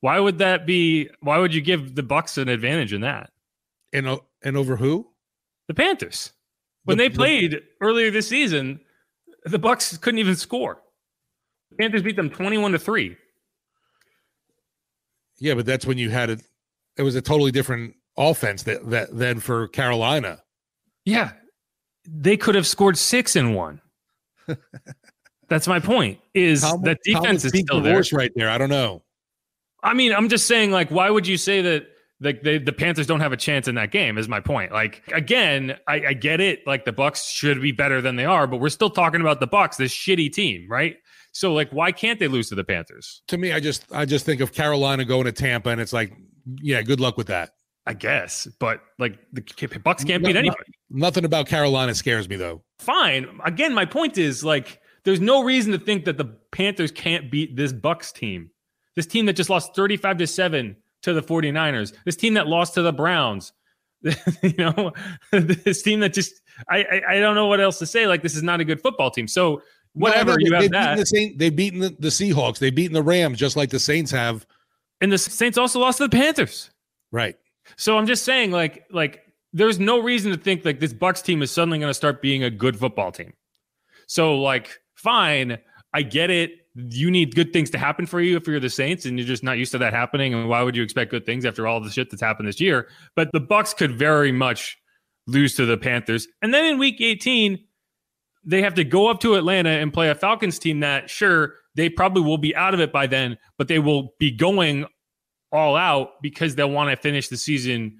Why 0.00 0.20
would 0.20 0.36
that 0.38 0.66
be? 0.66 1.08
Why 1.20 1.38
would 1.38 1.54
you 1.54 1.62
give 1.62 1.94
the 1.94 2.02
Bucks 2.02 2.36
an 2.36 2.50
advantage 2.50 2.92
in 2.92 3.00
that? 3.00 3.30
And 3.94 4.06
uh, 4.06 4.18
and 4.42 4.58
over 4.58 4.76
who? 4.76 5.06
The 5.68 5.74
Panthers. 5.74 6.32
When 6.84 6.98
the, 6.98 7.08
they 7.08 7.14
played 7.14 7.52
the, 7.52 7.62
earlier 7.80 8.10
this 8.10 8.28
season, 8.28 8.80
the 9.44 9.58
Bucks 9.58 9.96
couldn't 9.96 10.18
even 10.18 10.36
score. 10.36 10.82
The 11.70 11.76
Panthers 11.76 12.02
beat 12.02 12.16
them 12.16 12.28
twenty-one 12.28 12.72
to 12.72 12.78
three. 12.78 13.16
Yeah, 15.38 15.54
but 15.54 15.64
that's 15.64 15.86
when 15.86 15.96
you 15.96 16.10
had 16.10 16.28
it. 16.28 16.42
It 16.96 17.02
was 17.02 17.14
a 17.14 17.22
totally 17.22 17.52
different 17.52 17.94
offense 18.18 18.64
that 18.64 18.90
that 18.90 19.16
than 19.16 19.40
for 19.40 19.68
Carolina. 19.68 20.42
Yeah, 21.04 21.32
they 22.06 22.36
could 22.36 22.54
have 22.54 22.66
scored 22.66 22.98
six 22.98 23.36
in 23.36 23.54
one. 23.54 23.80
That's 25.48 25.68
my 25.68 25.78
point. 25.78 26.18
Is 26.32 26.62
that 26.62 26.98
defense 27.04 27.44
is 27.44 27.52
still 27.52 27.80
there? 27.80 28.02
Right 28.12 28.32
there, 28.34 28.48
I 28.48 28.58
don't 28.58 28.70
know. 28.70 29.02
I 29.82 29.92
mean, 29.92 30.12
I'm 30.12 30.28
just 30.28 30.46
saying, 30.46 30.70
like, 30.70 30.90
why 30.90 31.10
would 31.10 31.26
you 31.26 31.36
say 31.36 31.60
that? 31.62 31.86
Like 32.20 32.42
the, 32.42 32.58
the 32.58 32.72
Panthers 32.72 33.06
don't 33.06 33.20
have 33.20 33.32
a 33.32 33.36
chance 33.36 33.68
in 33.68 33.74
that 33.74 33.90
game 33.90 34.18
is 34.18 34.28
my 34.28 34.40
point. 34.40 34.72
Like 34.72 35.02
again, 35.12 35.76
I, 35.88 36.06
I 36.06 36.12
get 36.14 36.40
it. 36.40 36.66
Like 36.66 36.84
the 36.84 36.92
Bucks 36.92 37.28
should 37.28 37.60
be 37.60 37.72
better 37.72 38.00
than 38.00 38.16
they 38.16 38.24
are, 38.24 38.46
but 38.46 38.58
we're 38.58 38.68
still 38.68 38.90
talking 38.90 39.20
about 39.20 39.40
the 39.40 39.46
Bucks, 39.46 39.76
this 39.76 39.92
shitty 39.92 40.32
team, 40.32 40.66
right? 40.70 40.96
So 41.32 41.52
like, 41.52 41.70
why 41.70 41.90
can't 41.90 42.20
they 42.20 42.28
lose 42.28 42.48
to 42.50 42.54
the 42.54 42.64
Panthers? 42.64 43.22
To 43.28 43.36
me, 43.36 43.52
I 43.52 43.60
just 43.60 43.84
I 43.92 44.04
just 44.04 44.24
think 44.24 44.40
of 44.40 44.52
Carolina 44.52 45.04
going 45.04 45.24
to 45.24 45.32
Tampa, 45.32 45.70
and 45.70 45.80
it's 45.80 45.92
like, 45.92 46.12
yeah, 46.62 46.80
good 46.82 47.00
luck 47.00 47.16
with 47.16 47.26
that. 47.26 47.50
I 47.86 47.92
guess, 47.92 48.48
but 48.60 48.80
like 48.98 49.18
the 49.32 49.42
Bucks 49.84 50.04
can't 50.04 50.24
beat 50.24 50.36
anybody. 50.36 50.72
Nothing 50.88 51.26
about 51.26 51.48
Carolina 51.48 51.94
scares 51.94 52.28
me 52.28 52.36
though. 52.36 52.62
Fine. 52.78 53.26
Again, 53.44 53.74
my 53.74 53.84
point 53.84 54.16
is 54.16 54.42
like 54.42 54.80
there's 55.04 55.20
no 55.20 55.42
reason 55.44 55.72
to 55.72 55.78
think 55.78 56.06
that 56.06 56.16
the 56.16 56.24
Panthers 56.50 56.90
can't 56.90 57.30
beat 57.30 57.56
this 57.56 57.72
Bucks 57.72 58.10
team. 58.10 58.50
This 58.96 59.06
team 59.06 59.26
that 59.26 59.34
just 59.34 59.50
lost 59.50 59.74
35 59.76 60.18
to 60.18 60.26
7 60.26 60.76
to 61.04 61.12
the 61.12 61.22
49ers. 61.22 61.94
This 62.04 62.16
team 62.16 62.34
that 62.34 62.46
lost 62.46 62.74
to 62.74 62.82
the 62.82 62.92
Browns. 62.92 63.52
you 64.42 64.54
know, 64.58 64.92
this 65.32 65.82
team 65.82 66.00
that 66.00 66.12
just 66.12 66.42
I, 66.68 66.84
I, 66.84 67.02
I 67.14 67.20
don't 67.20 67.34
know 67.34 67.46
what 67.46 67.60
else 67.60 67.78
to 67.78 67.86
say. 67.86 68.06
Like 68.06 68.22
this 68.22 68.36
is 68.36 68.42
not 68.42 68.60
a 68.60 68.64
good 68.64 68.80
football 68.80 69.10
team. 69.10 69.26
So 69.28 69.62
whatever 69.94 70.32
no, 70.32 70.36
no, 70.36 70.40
you 70.40 70.54
have 70.54 70.70
that. 70.72 70.98
The 70.98 71.06
Saint, 71.06 71.38
they've 71.38 71.54
beaten 71.54 71.80
the, 71.80 71.96
the 71.98 72.08
Seahawks. 72.08 72.58
They've 72.58 72.74
beaten 72.74 72.92
the 72.92 73.02
Rams 73.02 73.38
just 73.38 73.56
like 73.56 73.70
the 73.70 73.78
Saints 73.78 74.10
have. 74.10 74.46
And 75.00 75.10
the 75.10 75.18
Saints 75.18 75.58
also 75.58 75.80
lost 75.80 75.98
to 75.98 76.08
the 76.08 76.16
Panthers. 76.16 76.70
Right. 77.12 77.36
So 77.76 77.96
I'm 77.96 78.06
just 78.06 78.24
saying, 78.24 78.50
like, 78.50 78.84
like 78.90 79.22
there's 79.52 79.78
no 79.78 80.00
reason 80.00 80.32
to 80.32 80.36
think 80.36 80.64
like 80.64 80.80
this 80.80 80.92
Bucks 80.92 81.22
team 81.22 81.42
is 81.42 81.50
suddenly 81.50 81.78
going 81.78 81.90
to 81.90 81.94
start 81.94 82.20
being 82.20 82.42
a 82.44 82.50
good 82.50 82.78
football 82.78 83.12
team. 83.12 83.32
So 84.06 84.38
like, 84.40 84.80
fine, 84.94 85.58
I 85.92 86.02
get 86.02 86.30
it. 86.30 86.63
You 86.74 87.10
need 87.10 87.34
good 87.34 87.52
things 87.52 87.70
to 87.70 87.78
happen 87.78 88.06
for 88.06 88.20
you 88.20 88.36
if 88.36 88.46
you're 88.46 88.58
the 88.58 88.70
Saints 88.70 89.06
and 89.06 89.18
you're 89.18 89.28
just 89.28 89.44
not 89.44 89.58
used 89.58 89.72
to 89.72 89.78
that 89.78 89.92
happening. 89.92 90.34
And 90.34 90.48
why 90.48 90.62
would 90.62 90.76
you 90.76 90.82
expect 90.82 91.10
good 91.10 91.24
things 91.24 91.44
after 91.44 91.66
all 91.66 91.80
the 91.80 91.90
shit 91.90 92.10
that's 92.10 92.22
happened 92.22 92.48
this 92.48 92.60
year? 92.60 92.88
But 93.14 93.30
the 93.32 93.40
Bucks 93.40 93.72
could 93.74 93.92
very 93.92 94.32
much 94.32 94.76
lose 95.26 95.54
to 95.56 95.66
the 95.66 95.76
Panthers. 95.76 96.26
And 96.42 96.52
then 96.52 96.64
in 96.66 96.78
week 96.78 97.00
18, 97.00 97.58
they 98.44 98.62
have 98.62 98.74
to 98.74 98.84
go 98.84 99.08
up 99.08 99.20
to 99.20 99.34
Atlanta 99.36 99.70
and 99.70 99.92
play 99.92 100.10
a 100.10 100.14
Falcons 100.14 100.58
team 100.58 100.80
that 100.80 101.08
sure 101.08 101.54
they 101.74 101.88
probably 101.88 102.22
will 102.22 102.38
be 102.38 102.54
out 102.54 102.74
of 102.74 102.80
it 102.80 102.92
by 102.92 103.06
then, 103.06 103.38
but 103.58 103.68
they 103.68 103.78
will 103.78 104.14
be 104.18 104.30
going 104.30 104.86
all 105.50 105.76
out 105.76 106.20
because 106.22 106.54
they'll 106.54 106.70
want 106.70 106.90
to 106.90 106.96
finish 106.96 107.28
the 107.28 107.36
season 107.36 107.96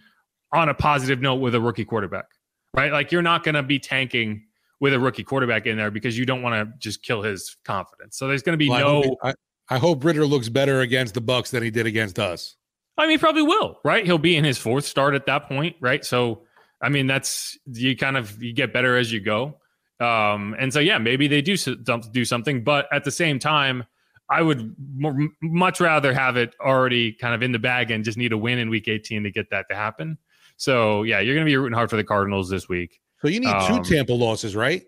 on 0.52 0.68
a 0.68 0.74
positive 0.74 1.20
note 1.20 1.36
with 1.36 1.54
a 1.54 1.60
rookie 1.60 1.84
quarterback, 1.84 2.26
right? 2.74 2.92
Like 2.92 3.10
you're 3.10 3.22
not 3.22 3.42
going 3.44 3.54
to 3.54 3.62
be 3.62 3.78
tanking 3.78 4.44
with 4.84 4.92
a 4.92 5.00
rookie 5.00 5.24
quarterback 5.24 5.64
in 5.64 5.78
there 5.78 5.90
because 5.90 6.18
you 6.18 6.26
don't 6.26 6.42
want 6.42 6.54
to 6.54 6.78
just 6.78 7.02
kill 7.02 7.22
his 7.22 7.56
confidence. 7.64 8.18
So 8.18 8.28
there's 8.28 8.42
going 8.42 8.52
to 8.52 8.58
be 8.58 8.68
well, 8.68 8.80
no. 8.80 8.98
I 8.98 9.06
hope, 9.06 9.18
I, 9.22 9.34
I 9.70 9.78
hope 9.78 10.04
Ridder 10.04 10.26
looks 10.26 10.50
better 10.50 10.82
against 10.82 11.14
the 11.14 11.22
Bucks 11.22 11.52
than 11.52 11.62
he 11.62 11.70
did 11.70 11.86
against 11.86 12.18
us. 12.18 12.56
I 12.98 13.04
mean, 13.04 13.12
he 13.12 13.18
probably 13.18 13.40
will, 13.40 13.78
right? 13.82 14.04
He'll 14.04 14.18
be 14.18 14.36
in 14.36 14.44
his 14.44 14.58
fourth 14.58 14.84
start 14.84 15.14
at 15.14 15.24
that 15.24 15.48
point, 15.48 15.76
right? 15.80 16.04
So, 16.04 16.42
I 16.82 16.90
mean, 16.90 17.06
that's 17.06 17.56
you 17.64 17.96
kind 17.96 18.18
of 18.18 18.42
you 18.42 18.52
get 18.52 18.74
better 18.74 18.98
as 18.98 19.10
you 19.10 19.20
go. 19.20 19.56
Um, 20.00 20.54
and 20.58 20.70
so, 20.70 20.80
yeah, 20.80 20.98
maybe 20.98 21.28
they 21.28 21.40
do 21.40 21.56
do 21.56 22.24
something, 22.26 22.62
but 22.62 22.86
at 22.92 23.04
the 23.04 23.10
same 23.10 23.38
time, 23.38 23.84
I 24.28 24.42
would 24.42 24.76
more, 24.98 25.16
much 25.40 25.80
rather 25.80 26.12
have 26.12 26.36
it 26.36 26.54
already 26.60 27.14
kind 27.14 27.34
of 27.34 27.42
in 27.42 27.52
the 27.52 27.58
bag 27.58 27.90
and 27.90 28.04
just 28.04 28.18
need 28.18 28.34
a 28.34 28.38
win 28.38 28.58
in 28.58 28.68
week 28.68 28.86
18 28.86 29.22
to 29.22 29.30
get 29.30 29.48
that 29.48 29.64
to 29.70 29.74
happen. 29.74 30.18
So, 30.58 31.04
yeah, 31.04 31.20
you're 31.20 31.34
going 31.34 31.46
to 31.46 31.50
be 31.50 31.56
rooting 31.56 31.74
hard 31.74 31.88
for 31.88 31.96
the 31.96 32.04
Cardinals 32.04 32.50
this 32.50 32.68
week. 32.68 33.00
So, 33.24 33.30
you 33.30 33.40
need 33.40 33.48
um, 33.48 33.82
two 33.82 33.94
Tampa 33.94 34.12
losses, 34.12 34.54
right? 34.54 34.82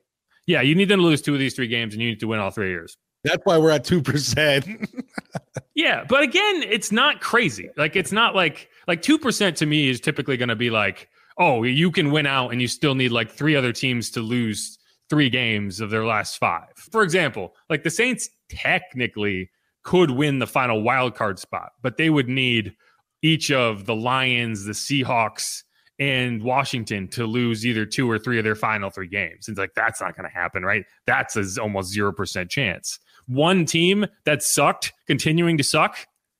Yeah, 0.47 0.61
you 0.61 0.75
need 0.75 0.91
them 0.91 1.01
to 1.01 1.07
lose 1.07 1.23
two 1.23 1.33
of 1.33 1.41
these 1.41 1.55
three 1.55 1.69
games 1.69 1.95
and 1.95 2.03
you 2.03 2.11
need 2.11 2.21
to 2.21 2.27
win 2.27 2.39
all 2.39 2.51
three 2.51 2.69
years. 2.69 2.99
That's 3.25 3.41
why 3.45 3.57
we're 3.57 3.71
at 3.71 3.83
2%. 3.85 5.03
yeah, 5.75 6.05
but 6.07 6.23
again, 6.23 6.63
it's 6.63 6.93
not 6.93 7.23
crazy. 7.23 7.71
Like, 7.79 7.97
it's 7.97 8.13
not 8.13 8.35
like, 8.35 8.69
like 8.87 9.01
2% 9.01 9.57
to 9.57 9.65
me 9.65 9.89
is 9.89 10.01
typically 10.01 10.37
going 10.37 10.51
to 10.51 10.57
be 10.57 10.69
like, 10.69 11.09
oh, 11.39 11.63
you 11.63 11.91
can 11.91 12.11
win 12.11 12.27
out 12.27 12.53
and 12.53 12.61
you 12.61 12.69
still 12.69 12.95
need 12.95 13.11
like 13.11 13.31
three 13.31 13.57
other 13.57 13.73
teams 13.73 14.11
to 14.11 14.21
lose 14.21 14.79
three 15.09 15.31
games 15.31 15.81
of 15.81 15.89
their 15.89 16.05
last 16.05 16.37
five. 16.37 16.69
For 16.77 17.03
example, 17.03 17.55
like 17.71 17.85
the 17.85 17.91
Saints 17.91 18.29
technically 18.51 19.51
could 19.83 20.11
win 20.11 20.41
the 20.41 20.47
final 20.47 20.83
wild 20.83 21.15
card 21.15 21.39
spot, 21.39 21.73
but 21.83 21.97
they 21.97 22.11
would 22.11 22.29
need 22.29 22.75
each 23.23 23.51
of 23.51 23.87
the 23.87 23.97
Lions, 23.97 24.65
the 24.65 24.73
Seahawks, 24.73 25.63
and 25.99 26.43
Washington 26.43 27.09
to 27.09 27.27
lose 27.27 27.65
either 27.65 27.87
two 27.87 28.11
or 28.11 28.19
three 28.19 28.39
of 28.39 28.45
their 28.45 28.55
final 28.55 28.91
three 28.91 29.09
games. 29.09 29.49
It's 29.49 29.59
like 29.59 29.75
that's 29.75 30.01
not 30.01 30.17
going 30.17 30.29
to 30.29 30.35
happen, 30.35 30.63
right? 30.63 30.85
That's 31.07 31.37
a 31.37 31.61
almost 31.61 31.93
zero 31.93 32.13
percent 32.13 32.51
chance. 32.51 32.99
One 33.27 33.65
team 33.65 34.07
that 34.25 34.43
sucked 34.43 34.93
continuing 35.07 35.57
to 35.59 35.65
suck, 35.65 35.97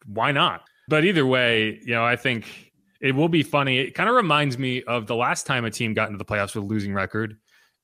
why 0.07 0.33
not? 0.33 0.63
But 0.89 1.05
either 1.05 1.27
way, 1.27 1.81
you 1.83 1.95
know, 1.95 2.05
I 2.05 2.17
think 2.17 2.73
it 3.01 3.15
will 3.15 3.29
be 3.29 3.43
funny. 3.43 3.79
It 3.79 3.95
kind 3.95 4.09
of 4.09 4.15
reminds 4.15 4.59
me 4.59 4.83
of 4.85 5.07
the 5.07 5.17
last 5.17 5.47
time 5.47 5.65
a 5.65 5.71
team 5.71 5.95
got 5.95 6.09
into 6.09 6.19
the 6.19 6.25
playoffs 6.25 6.55
with 6.55 6.65
a 6.65 6.67
losing 6.67 6.95
record 6.95 7.37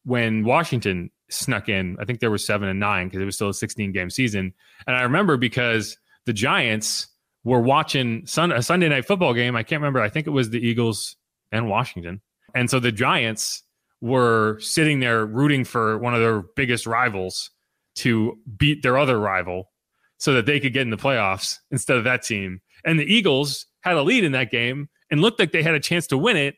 when 0.05 0.45
Washington 0.45 1.11
snuck 1.29 1.69
in. 1.69 1.97
I 2.01 2.05
think 2.05 2.21
there 2.21 2.31
were 2.31 2.39
seven 2.39 2.69
and 2.69 2.79
nine 2.79 3.09
because 3.09 3.23
it 3.23 3.25
was 3.25 3.35
still 3.35 3.49
a 3.49 3.55
16 3.55 3.93
game 3.93 4.11
season. 4.11 4.53
And 4.87 4.97
I 4.97 5.03
remember 5.03 5.37
because 5.37 5.97
the 6.27 6.33
Giants 6.33 7.09
were 7.45 7.61
watching 7.61 8.27
sun, 8.27 8.53
a 8.53 8.63
Sunday 8.63 8.89
night 8.89 9.05
football 9.05 9.35
game. 9.35 9.57
I 9.57 9.63
can't 9.63 9.81
remember. 9.81 10.01
I 10.01 10.09
think 10.09 10.27
it 10.27 10.31
was 10.31 10.51
the 10.51 10.65
Eagles 10.65 11.17
and 11.53 11.69
Washington. 11.69 12.21
And 12.55 12.69
so 12.69 12.81
the 12.81 12.93
Giants 12.93 13.63
were 14.01 14.59
sitting 14.61 15.01
there 15.01 15.25
rooting 15.25 15.65
for 15.65 15.99
one 15.99 16.15
of 16.15 16.21
their 16.21 16.43
biggest 16.57 16.87
rivals 16.87 17.51
to 17.97 18.39
beat 18.57 18.83
their 18.83 18.99
other 18.99 19.19
rival 19.19 19.71
so 20.19 20.33
that 20.35 20.47
they 20.47 20.59
could 20.59 20.73
get 20.73 20.83
in 20.83 20.91
the 20.91 20.97
playoffs 20.97 21.59
instead 21.71 21.97
of 21.97 22.05
that 22.05 22.23
team. 22.23 22.61
And 22.85 22.99
the 22.99 23.05
Eagles 23.05 23.67
had 23.83 23.97
a 23.97 24.03
lead 24.03 24.25
in 24.25 24.33
that 24.33 24.51
game 24.51 24.89
and 25.11 25.21
looked 25.21 25.39
like 25.39 25.53
they 25.53 25.63
had 25.63 25.75
a 25.75 25.81
chance 25.81 26.07
to 26.09 26.19
win 26.19 26.37
it. 26.37 26.57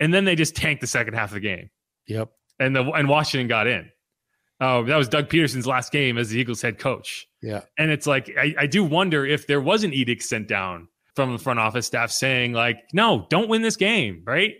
And 0.00 0.12
then 0.12 0.24
they 0.24 0.34
just 0.34 0.56
tanked 0.56 0.80
the 0.80 0.86
second 0.86 1.14
half 1.14 1.30
of 1.30 1.34
the 1.34 1.40
game. 1.40 1.70
Yep 2.06 2.30
and 2.58 2.74
the 2.74 2.82
and 2.92 3.08
Washington 3.08 3.48
got 3.48 3.66
in. 3.66 3.90
Uh, 4.60 4.82
that 4.82 4.96
was 4.96 5.08
Doug 5.08 5.28
Pederson's 5.28 5.66
last 5.66 5.92
game 5.92 6.16
as 6.16 6.30
the 6.30 6.38
Eagles 6.38 6.62
head 6.62 6.78
coach. 6.78 7.26
Yeah, 7.42 7.62
and 7.78 7.90
it's 7.90 8.06
like 8.06 8.30
I, 8.38 8.54
I 8.58 8.66
do 8.66 8.84
wonder 8.84 9.26
if 9.26 9.46
there 9.46 9.60
was 9.60 9.84
an 9.84 9.92
edict 9.92 10.22
sent 10.22 10.48
down 10.48 10.88
from 11.14 11.32
the 11.32 11.38
front 11.38 11.60
office 11.60 11.86
staff 11.86 12.10
saying 12.10 12.52
like, 12.52 12.78
no, 12.92 13.26
don't 13.30 13.48
win 13.48 13.62
this 13.62 13.76
game, 13.76 14.22
right? 14.24 14.54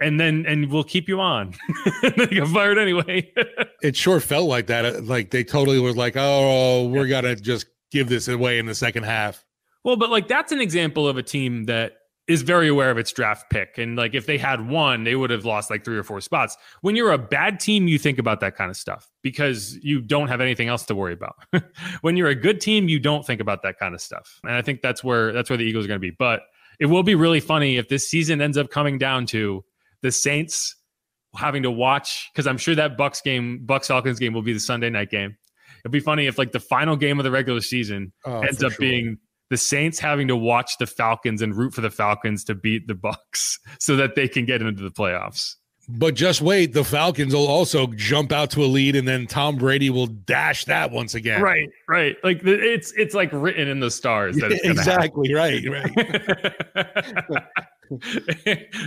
And 0.00 0.18
then 0.20 0.44
and 0.46 0.70
we'll 0.70 0.84
keep 0.84 1.08
you 1.08 1.20
on. 1.20 1.54
they 2.02 2.26
got 2.26 2.48
fired 2.48 2.78
anyway. 2.78 3.32
it 3.82 3.96
sure 3.96 4.20
felt 4.20 4.48
like 4.48 4.68
that. 4.68 4.84
Uh, 4.84 5.00
like 5.02 5.30
they 5.30 5.42
totally 5.42 5.80
were 5.80 5.92
like, 5.92 6.14
oh, 6.16 6.86
we're 6.88 7.08
gonna 7.08 7.34
just 7.34 7.66
give 7.90 8.08
this 8.08 8.28
away 8.28 8.58
in 8.58 8.66
the 8.66 8.74
second 8.74 9.04
half. 9.04 9.44
Well, 9.82 9.96
but 9.96 10.10
like 10.10 10.28
that's 10.28 10.52
an 10.52 10.60
example 10.60 11.08
of 11.08 11.16
a 11.16 11.22
team 11.22 11.64
that 11.64 11.97
is 12.28 12.42
very 12.42 12.68
aware 12.68 12.90
of 12.90 12.98
its 12.98 13.10
draft 13.10 13.48
pick. 13.50 13.78
And 13.78 13.96
like 13.96 14.14
if 14.14 14.26
they 14.26 14.36
had 14.36 14.68
one, 14.68 15.04
they 15.04 15.16
would 15.16 15.30
have 15.30 15.46
lost 15.46 15.70
like 15.70 15.82
three 15.82 15.96
or 15.96 16.02
four 16.02 16.20
spots. 16.20 16.56
When 16.82 16.94
you're 16.94 17.10
a 17.10 17.18
bad 17.18 17.58
team, 17.58 17.88
you 17.88 17.98
think 17.98 18.18
about 18.18 18.40
that 18.40 18.54
kind 18.54 18.70
of 18.70 18.76
stuff 18.76 19.10
because 19.22 19.76
you 19.82 20.02
don't 20.02 20.28
have 20.28 20.42
anything 20.42 20.68
else 20.68 20.84
to 20.86 20.94
worry 20.94 21.14
about. 21.14 21.36
when 22.02 22.18
you're 22.18 22.28
a 22.28 22.34
good 22.34 22.60
team, 22.60 22.86
you 22.86 23.00
don't 23.00 23.26
think 23.26 23.40
about 23.40 23.62
that 23.62 23.78
kind 23.78 23.94
of 23.94 24.02
stuff. 24.02 24.40
And 24.44 24.52
I 24.52 24.60
think 24.60 24.82
that's 24.82 25.02
where 25.02 25.32
that's 25.32 25.48
where 25.48 25.56
the 25.56 25.64
Eagles 25.64 25.86
are 25.86 25.88
going 25.88 26.00
to 26.00 26.06
be. 26.06 26.14
But 26.16 26.42
it 26.78 26.86
will 26.86 27.02
be 27.02 27.14
really 27.14 27.40
funny 27.40 27.78
if 27.78 27.88
this 27.88 28.08
season 28.08 28.42
ends 28.42 28.58
up 28.58 28.68
coming 28.68 28.98
down 28.98 29.24
to 29.26 29.64
the 30.02 30.12
Saints 30.12 30.76
having 31.34 31.62
to 31.62 31.70
watch 31.70 32.30
because 32.32 32.46
I'm 32.46 32.58
sure 32.58 32.74
that 32.74 32.98
Bucks 32.98 33.22
game, 33.22 33.64
Bucks 33.64 33.88
Falcons 33.88 34.18
game 34.18 34.34
will 34.34 34.42
be 34.42 34.52
the 34.52 34.60
Sunday 34.60 34.90
night 34.90 35.10
game. 35.10 35.36
It'd 35.82 35.92
be 35.92 36.00
funny 36.00 36.26
if 36.26 36.36
like 36.36 36.52
the 36.52 36.60
final 36.60 36.96
game 36.96 37.18
of 37.18 37.24
the 37.24 37.30
regular 37.30 37.60
season 37.60 38.12
oh, 38.24 38.40
ends 38.40 38.62
up 38.62 38.72
sure. 38.72 38.80
being 38.80 39.18
the 39.50 39.56
Saints 39.56 39.98
having 39.98 40.28
to 40.28 40.36
watch 40.36 40.78
the 40.78 40.86
Falcons 40.86 41.42
and 41.42 41.54
root 41.54 41.74
for 41.74 41.80
the 41.80 41.90
Falcons 41.90 42.44
to 42.44 42.54
beat 42.54 42.86
the 42.86 42.94
Bucks 42.94 43.58
so 43.78 43.96
that 43.96 44.14
they 44.14 44.28
can 44.28 44.44
get 44.44 44.62
into 44.62 44.82
the 44.82 44.90
playoffs. 44.90 45.54
But 45.90 46.14
just 46.14 46.42
wait, 46.42 46.74
the 46.74 46.84
Falcons 46.84 47.34
will 47.34 47.46
also 47.46 47.86
jump 47.86 48.30
out 48.30 48.50
to 48.50 48.62
a 48.62 48.66
lead, 48.66 48.94
and 48.94 49.08
then 49.08 49.26
Tom 49.26 49.56
Brady 49.56 49.88
will 49.88 50.06
dash 50.06 50.66
that 50.66 50.90
once 50.90 51.14
again. 51.14 51.40
Right, 51.40 51.70
right. 51.88 52.14
Like 52.22 52.42
it's 52.44 52.92
it's 52.92 53.14
like 53.14 53.30
written 53.32 53.68
in 53.68 53.80
the 53.80 53.90
stars. 53.90 54.36
That 54.36 54.52
exactly 54.64 55.32
right, 55.32 55.64
right. 55.66 57.44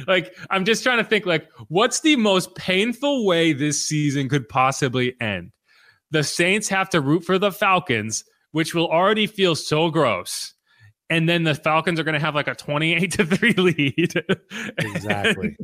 like 0.08 0.36
I'm 0.52 0.64
just 0.64 0.84
trying 0.84 1.00
to 1.00 1.04
think 1.04 1.26
like 1.26 1.50
what's 1.70 2.02
the 2.02 2.18
most 2.18 2.54
painful 2.54 3.26
way 3.26 3.54
this 3.54 3.84
season 3.84 4.30
could 4.30 4.48
possibly 4.48 5.20
end? 5.20 5.54
The 6.12 6.24
Saints 6.24 6.70
have 6.70 6.90
to 6.92 7.02
root 7.02 7.24
for 7.24 7.40
the 7.40 7.52
Falcons, 7.52 8.26
which 8.52 8.74
will 8.74 8.88
already 8.88 9.28
feel 9.28 9.56
so 9.56 9.90
gross. 9.90 10.54
And 11.10 11.28
then 11.28 11.44
the 11.44 11.56
Falcons 11.56 12.00
are 12.00 12.04
going 12.04 12.14
to 12.14 12.20
have 12.20 12.36
like 12.36 12.48
a 12.48 12.56
28 12.56 13.12
to 13.14 13.26
3 13.26 13.54
lead. 13.58 14.26
Exactly. 14.78 15.58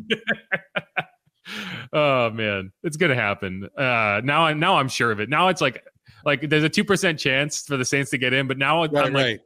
oh 1.93 2.29
man, 2.31 2.71
it's 2.83 2.97
going 2.97 3.09
to 3.09 3.15
happen. 3.15 3.69
Uh 3.77 4.21
now 4.23 4.45
I 4.45 4.53
now 4.53 4.77
I'm 4.77 4.89
sure 4.89 5.11
of 5.11 5.19
it. 5.19 5.29
Now 5.29 5.47
it's 5.47 5.61
like 5.61 5.83
like 6.25 6.49
there's 6.49 6.65
a 6.65 6.69
2% 6.69 7.17
chance 7.17 7.61
for 7.61 7.77
the 7.77 7.85
Saints 7.85 8.11
to 8.11 8.17
get 8.17 8.33
in, 8.33 8.47
but 8.47 8.57
now 8.57 8.81
Right, 8.81 9.05
I'm 9.05 9.13
like 9.13 9.13
right. 9.13 9.39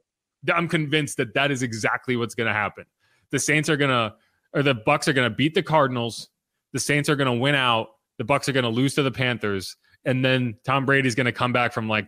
I'm 0.50 0.68
convinced 0.68 1.18
that 1.18 1.34
that 1.36 1.52
is 1.52 1.62
exactly 1.62 2.16
what's 2.16 2.36
going 2.36 2.48
to 2.48 2.54
happen. 2.54 2.86
The 3.32 3.40
Saints 3.40 3.70
are 3.70 3.78
going 3.78 3.92
to, 3.92 4.16
or 4.54 4.64
the 4.64 4.74
Bucks 4.74 5.08
are 5.08 5.14
going 5.14 5.30
to 5.30 5.36
beat 5.36 5.54
the 5.54 5.64
Cardinals. 5.64 6.30
The 6.74 6.80
Saints 6.80 7.10
are 7.10 7.16
going 7.16 7.32
to 7.32 7.40
win 7.40 7.56
out. 7.56 7.90
The 8.18 8.24
Bucks 8.24 8.50
are 8.50 8.52
going 8.54 8.64
to 8.64 8.70
lose 8.70 8.96
to 8.96 9.04
the 9.04 9.12
Panthers, 9.12 9.76
and 10.06 10.24
then 10.24 10.56
Tom 10.66 10.86
Brady's 10.86 11.16
going 11.16 11.26
to 11.26 11.32
come 11.32 11.54
back 11.54 11.74
from 11.74 11.88
like 11.88 12.08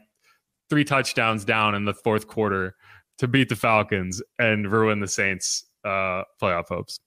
three 0.74 0.84
touchdowns 0.84 1.46
down 1.46 1.76
in 1.76 1.86
the 1.86 1.94
fourth 1.94 2.26
quarter 2.28 2.76
to 3.20 3.28
beat 3.28 3.48
the 3.48 3.56
Falcons 3.56 4.24
and 4.40 4.72
ruin 4.72 5.00
the 5.02 5.08
Saints' 5.08 5.66
uh, 5.86 6.24
playoff 6.42 6.68
hopes. 6.68 7.00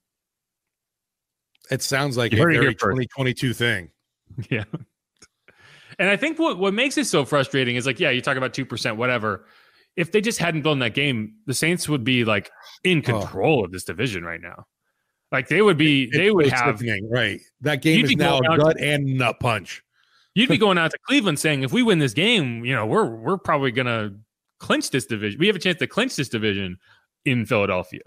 It 1.68 1.82
sounds 1.82 2.16
like 2.16 2.30
You 2.30 2.38
a 2.44 2.48
it 2.48 2.52
very 2.52 2.74
2022 2.74 3.52
thing. 3.52 3.90
Yeah. 4.50 4.64
And 5.98 6.08
I 6.08 6.16
think 6.16 6.38
what, 6.38 6.58
what 6.58 6.74
makes 6.74 6.96
it 6.96 7.06
so 7.06 7.24
frustrating 7.24 7.74
is 7.74 7.86
like, 7.86 7.98
yeah, 7.98 8.10
you 8.10 8.20
talk 8.20 8.36
about 8.36 8.52
2%, 8.52 8.96
whatever. 8.96 9.46
If 9.96 10.12
they 10.12 10.20
just 10.20 10.38
hadn't 10.38 10.62
blown 10.62 10.78
that 10.80 10.94
game, 10.94 11.34
the 11.46 11.54
Saints 11.54 11.88
would 11.88 12.04
be 12.04 12.24
like 12.24 12.50
in 12.84 12.98
Oh. 12.98 13.02
control 13.20 13.64
of 13.64 13.72
this 13.72 13.82
division 13.82 14.22
right 14.22 14.40
now. 14.40 14.66
Like 15.32 15.48
they 15.48 15.60
would 15.60 15.76
be, 15.78 16.08
they 16.12 16.30
would 16.30 16.52
have, 16.52 16.80
right. 17.10 17.40
That 17.62 17.82
game 17.82 18.04
is 18.04 18.14
now 18.14 18.38
gut 18.40 18.78
and 18.78 19.16
nut 19.16 19.40
punch. 19.40 19.82
You'd 20.36 20.48
be 20.50 20.58
going 20.58 20.78
out 20.78 20.90
to 20.90 20.98
Cleveland 21.06 21.38
saying, 21.38 21.62
if 21.62 21.72
we 21.72 21.82
win 21.82 21.98
this 21.98 22.12
game, 22.12 22.64
you 22.64 22.74
know, 22.74 22.86
we're, 22.86 23.06
we're 23.06 23.38
probably 23.38 23.72
going 23.72 23.86
to 23.86 24.14
clinch 24.60 24.90
this 24.90 25.06
division. 25.06 25.40
We 25.40 25.46
have 25.46 25.56
a 25.56 25.58
chance 25.58 25.78
to 25.78 25.86
clinch 25.86 26.14
this 26.16 26.28
division 26.28 26.78
in 27.24 27.46
Philadelphia. 27.46 28.02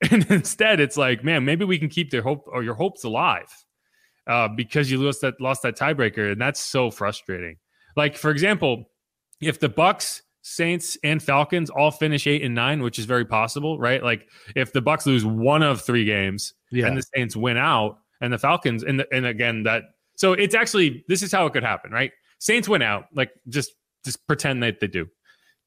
And 0.10 0.30
instead 0.30 0.78
it's 0.78 0.98
like, 0.98 1.24
man, 1.24 1.46
maybe 1.46 1.64
we 1.64 1.78
can 1.78 1.88
keep 1.88 2.10
their 2.10 2.20
hope 2.20 2.44
or 2.48 2.62
your 2.62 2.74
hopes 2.74 3.04
alive 3.04 3.48
uh, 4.26 4.46
because 4.46 4.90
you 4.90 4.98
lost 5.02 5.22
that, 5.22 5.40
lost 5.40 5.62
that 5.62 5.74
tiebreaker. 5.74 6.32
And 6.32 6.38
that's 6.38 6.60
so 6.60 6.90
frustrating. 6.90 7.56
Like, 7.96 8.14
for 8.14 8.30
example, 8.30 8.90
if 9.40 9.58
the 9.58 9.70
Bucks, 9.70 10.20
Saints, 10.42 10.98
and 11.02 11.22
Falcons 11.22 11.70
all 11.70 11.90
finish 11.90 12.26
eight 12.26 12.42
and 12.42 12.54
nine, 12.54 12.82
which 12.82 12.98
is 12.98 13.06
very 13.06 13.24
possible, 13.24 13.78
right? 13.78 14.02
Like 14.02 14.28
if 14.54 14.70
the 14.74 14.82
Bucks 14.82 15.06
lose 15.06 15.24
one 15.24 15.62
of 15.62 15.80
three 15.80 16.04
games 16.04 16.52
Yeah. 16.70 16.88
and 16.88 16.96
the 16.98 17.02
Saints 17.14 17.34
win 17.34 17.56
out, 17.56 17.98
and 18.20 18.30
the 18.32 18.38
Falcons, 18.38 18.82
and 18.82 19.00
the, 19.00 19.06
and 19.14 19.24
again 19.24 19.62
that 19.62 19.84
so 20.16 20.32
it's 20.32 20.54
actually 20.54 21.04
this 21.08 21.22
is 21.22 21.30
how 21.32 21.46
it 21.46 21.52
could 21.52 21.62
happen, 21.62 21.92
right? 21.92 22.10
Saints 22.38 22.68
win 22.68 22.82
out, 22.82 23.04
like 23.14 23.30
just 23.48 23.70
just 24.04 24.26
pretend 24.26 24.62
that 24.62 24.80
they 24.80 24.86
do. 24.88 25.06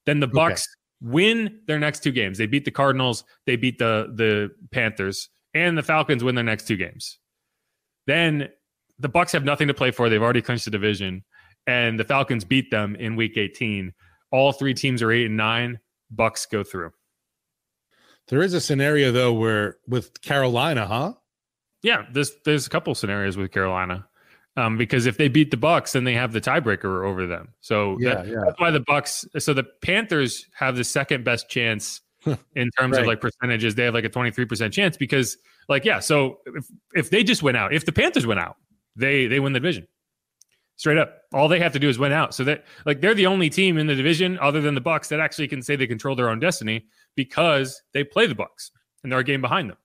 Then 0.06 0.20
the 0.20 0.26
Okay. 0.26 0.34
Bucks 0.34 0.66
win 1.00 1.60
their 1.66 1.78
next 1.78 2.02
two 2.02 2.12
games. 2.12 2.38
They 2.38 2.46
beat 2.46 2.64
the 2.64 2.70
Cardinals, 2.70 3.24
they 3.46 3.56
beat 3.56 3.78
the 3.78 4.12
the 4.14 4.50
Panthers, 4.70 5.28
and 5.54 5.76
the 5.76 5.82
Falcons 5.82 6.22
win 6.22 6.34
their 6.34 6.44
next 6.44 6.66
two 6.68 6.76
games. 6.76 7.18
Then 8.06 8.48
the 8.98 9.08
Bucks 9.08 9.32
have 9.32 9.44
nothing 9.44 9.68
to 9.68 9.74
play 9.74 9.90
for. 9.90 10.08
They've 10.08 10.22
already 10.22 10.42
clinched 10.42 10.66
the 10.66 10.70
division, 10.70 11.24
and 11.66 11.98
the 11.98 12.04
Falcons 12.04 12.44
beat 12.44 12.70
them 12.70 12.96
in 12.96 13.16
Week 13.16 13.36
18. 13.36 13.92
All 14.30 14.52
three 14.52 14.74
teams 14.74 15.02
are 15.02 15.10
eight 15.10 15.26
and 15.26 15.36
nine. 15.36 15.80
Bucks 16.10 16.46
go 16.46 16.62
through. 16.62 16.90
There 18.28 18.42
is 18.42 18.54
a 18.54 18.60
scenario 18.60 19.10
though 19.10 19.32
where 19.32 19.78
with 19.88 20.20
Carolina, 20.22 20.86
huh? 20.86 21.14
Yeah, 21.82 22.04
there's 22.12 22.32
there's 22.44 22.66
a 22.66 22.70
couple 22.70 22.94
scenarios 22.94 23.36
with 23.36 23.50
Carolina, 23.50 24.06
um, 24.56 24.76
because 24.76 25.06
if 25.06 25.16
they 25.16 25.28
beat 25.28 25.50
the 25.50 25.56
Bucks, 25.56 25.92
then 25.92 26.04
they 26.04 26.14
have 26.14 26.32
the 26.32 26.40
tiebreaker 26.40 27.06
over 27.06 27.26
them. 27.26 27.48
So 27.60 27.96
that- 28.00 28.26
yeah. 28.26 28.42
that's 28.44 28.60
why 28.60 28.70
the 28.70 28.80
Bucks. 28.80 29.24
So 29.38 29.54
the 29.54 29.64
Panthers 29.82 30.46
have 30.54 30.76
the 30.76 30.84
second 30.84 31.24
best 31.24 31.48
chance 31.48 32.00
in 32.54 32.70
terms 32.78 32.98
of 32.98 33.06
like 33.06 33.20
percentages. 33.20 33.74
They 33.74 33.84
have 33.84 33.94
like 33.94 34.04
a 34.04 34.08
twenty 34.08 34.30
three 34.30 34.44
percent 34.44 34.74
chance 34.74 34.96
because 34.96 35.38
like 35.68 35.84
yeah. 35.84 36.00
So 36.00 36.40
if 36.46 36.66
if 36.94 37.10
they 37.10 37.22
just 37.24 37.42
win 37.42 37.56
out, 37.56 37.72
if 37.72 37.86
the 37.86 37.92
Panthers 37.92 38.26
win 38.26 38.38
out, 38.38 38.56
they 38.96 39.26
they 39.26 39.40
win 39.40 39.52
the 39.52 39.60
division. 39.60 39.86
Straight 40.76 40.96
up, 40.96 41.22
all 41.34 41.46
they 41.46 41.60
have 41.60 41.74
to 41.74 41.78
do 41.78 41.90
is 41.90 41.98
win 41.98 42.12
out. 42.12 42.34
So 42.34 42.42
that 42.44 42.64
like 42.86 43.00
they're 43.00 43.14
the 43.14 43.26
only 43.26 43.50
team 43.50 43.78
in 43.78 43.86
the 43.86 43.94
division 43.94 44.38
other 44.38 44.60
than 44.60 44.74
the 44.74 44.80
Bucks 44.80 45.08
that 45.10 45.20
actually 45.20 45.48
can 45.48 45.62
say 45.62 45.76
they 45.76 45.86
control 45.86 46.16
their 46.16 46.30
own 46.30 46.40
destiny 46.40 46.86
because 47.16 47.82
they 47.92 48.02
play 48.02 48.26
the 48.26 48.34
Bucks 48.34 48.70
and 49.02 49.12
they're 49.12 49.18
a 49.20 49.24
game 49.24 49.40
behind 49.42 49.68
them. 49.70 49.76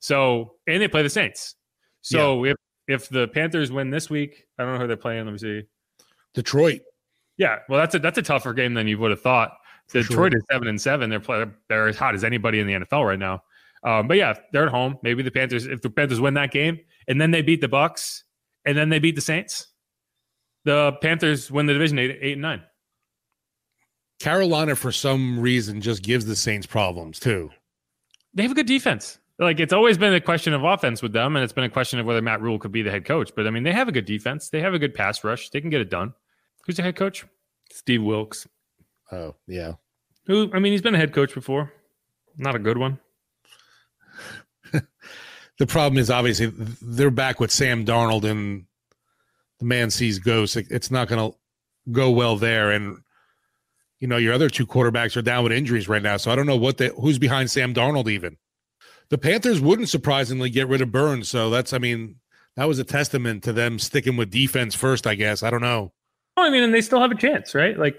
So 0.00 0.54
and 0.66 0.82
they 0.82 0.88
play 0.88 1.02
the 1.02 1.10
Saints. 1.10 1.54
So 2.02 2.44
if 2.44 2.56
if 2.90 3.08
the 3.08 3.28
Panthers 3.28 3.70
win 3.70 3.90
this 3.90 4.10
week, 4.10 4.46
I 4.58 4.64
don't 4.64 4.74
know 4.74 4.80
who 4.80 4.86
they're 4.86 4.96
playing. 4.96 5.24
Let 5.24 5.32
me 5.32 5.38
see. 5.38 5.62
Detroit. 6.34 6.80
Yeah, 7.36 7.58
well, 7.68 7.80
that's 7.80 7.94
a 7.94 7.98
that's 7.98 8.18
a 8.18 8.22
tougher 8.22 8.52
game 8.52 8.74
than 8.74 8.86
you 8.86 8.98
would 8.98 9.10
have 9.10 9.22
thought. 9.22 9.52
For 9.86 10.02
Detroit 10.02 10.32
sure. 10.32 10.38
is 10.38 10.44
seven 10.50 10.68
and 10.68 10.80
seven. 10.80 11.10
They're 11.10 11.20
play, 11.20 11.44
they're 11.68 11.88
as 11.88 11.96
hot 11.96 12.14
as 12.14 12.22
anybody 12.22 12.60
in 12.60 12.66
the 12.66 12.74
NFL 12.74 13.06
right 13.06 13.18
now. 13.18 13.42
Um, 13.82 14.08
but 14.08 14.16
yeah, 14.16 14.34
they're 14.52 14.66
at 14.66 14.70
home. 14.70 14.98
Maybe 15.02 15.22
the 15.22 15.30
Panthers, 15.30 15.66
if 15.66 15.80
the 15.80 15.88
Panthers 15.88 16.20
win 16.20 16.34
that 16.34 16.50
game, 16.50 16.80
and 17.08 17.20
then 17.20 17.30
they 17.30 17.42
beat 17.42 17.60
the 17.60 17.68
Bucks, 17.68 18.24
and 18.64 18.76
then 18.76 18.90
they 18.90 18.98
beat 18.98 19.14
the 19.14 19.22
Saints, 19.22 19.68
the 20.64 20.92
Panthers 21.00 21.50
win 21.50 21.66
the 21.66 21.72
division 21.72 21.98
eight, 21.98 22.18
eight 22.20 22.32
and 22.32 22.42
nine. 22.42 22.62
Carolina, 24.18 24.76
for 24.76 24.92
some 24.92 25.40
reason, 25.40 25.80
just 25.80 26.02
gives 26.02 26.26
the 26.26 26.36
Saints 26.36 26.66
problems 26.66 27.18
too. 27.18 27.50
They 28.34 28.42
have 28.42 28.52
a 28.52 28.54
good 28.54 28.66
defense. 28.66 29.18
Like 29.40 29.58
it's 29.58 29.72
always 29.72 29.96
been 29.96 30.12
a 30.12 30.20
question 30.20 30.52
of 30.52 30.62
offense 30.62 31.00
with 31.00 31.12
them, 31.12 31.34
and 31.34 31.42
it's 31.42 31.52
been 31.52 31.64
a 31.64 31.70
question 31.70 31.98
of 31.98 32.06
whether 32.06 32.20
Matt 32.20 32.42
Rhule 32.42 32.58
could 32.58 32.72
be 32.72 32.82
the 32.82 32.90
head 32.90 33.06
coach. 33.06 33.32
But 33.34 33.46
I 33.46 33.50
mean, 33.50 33.62
they 33.62 33.72
have 33.72 33.88
a 33.88 33.92
good 33.92 34.04
defense. 34.04 34.50
They 34.50 34.60
have 34.60 34.74
a 34.74 34.78
good 34.78 34.94
pass 34.94 35.24
rush. 35.24 35.48
They 35.48 35.62
can 35.62 35.70
get 35.70 35.80
it 35.80 35.88
done. 35.88 36.12
Who's 36.66 36.76
the 36.76 36.82
head 36.82 36.94
coach? 36.94 37.24
Steve 37.72 38.02
Wilks. 38.02 38.46
Oh, 39.10 39.34
yeah. 39.46 39.72
Who? 40.26 40.50
I 40.52 40.58
mean, 40.58 40.72
he's 40.72 40.82
been 40.82 40.94
a 40.94 40.98
head 40.98 41.14
coach 41.14 41.34
before. 41.34 41.72
Not 42.36 42.54
a 42.54 42.60
good 42.60 42.78
one. 42.78 43.00
The 45.60 45.66
problem 45.66 45.98
is 45.98 46.08
obviously 46.08 46.50
they're 46.80 47.10
back 47.10 47.38
with 47.38 47.50
Sam 47.50 47.84
Darnold 47.84 48.24
and 48.24 48.64
the 49.58 49.66
man 49.66 49.90
sees 49.90 50.18
ghosts. 50.18 50.56
It's 50.56 50.90
not 50.90 51.06
going 51.06 51.32
to 51.32 51.36
go 51.92 52.10
well 52.10 52.36
there. 52.36 52.70
And, 52.70 52.96
you 53.98 54.08
know, 54.08 54.16
your 54.16 54.32
other 54.32 54.48
two 54.48 54.66
quarterbacks 54.66 55.18
are 55.18 55.22
down 55.22 55.44
with 55.44 55.52
injuries 55.52 55.86
right 55.86 56.00
now. 56.00 56.16
So 56.16 56.30
I 56.30 56.34
don't 56.34 56.46
know 56.46 56.56
what 56.56 56.78
they, 56.78 56.88
who's 56.98 57.18
behind 57.18 57.50
Sam 57.50 57.74
Darnold 57.74 58.08
even. 58.08 58.38
The 59.10 59.18
Panthers 59.18 59.60
wouldn't 59.60 59.88
surprisingly 59.88 60.50
get 60.50 60.68
rid 60.68 60.80
of 60.80 60.92
Burns. 60.92 61.28
So 61.28 61.50
that's, 61.50 61.72
I 61.72 61.78
mean, 61.78 62.16
that 62.56 62.68
was 62.68 62.78
a 62.78 62.84
testament 62.84 63.42
to 63.44 63.52
them 63.52 63.78
sticking 63.78 64.16
with 64.16 64.30
defense 64.30 64.74
first, 64.74 65.06
I 65.06 65.14
guess. 65.14 65.42
I 65.42 65.50
don't 65.50 65.60
know. 65.60 65.92
Oh, 66.36 66.44
I 66.44 66.50
mean, 66.50 66.62
and 66.62 66.72
they 66.72 66.80
still 66.80 67.00
have 67.00 67.10
a 67.10 67.16
chance, 67.16 67.54
right? 67.54 67.76
Like, 67.76 67.96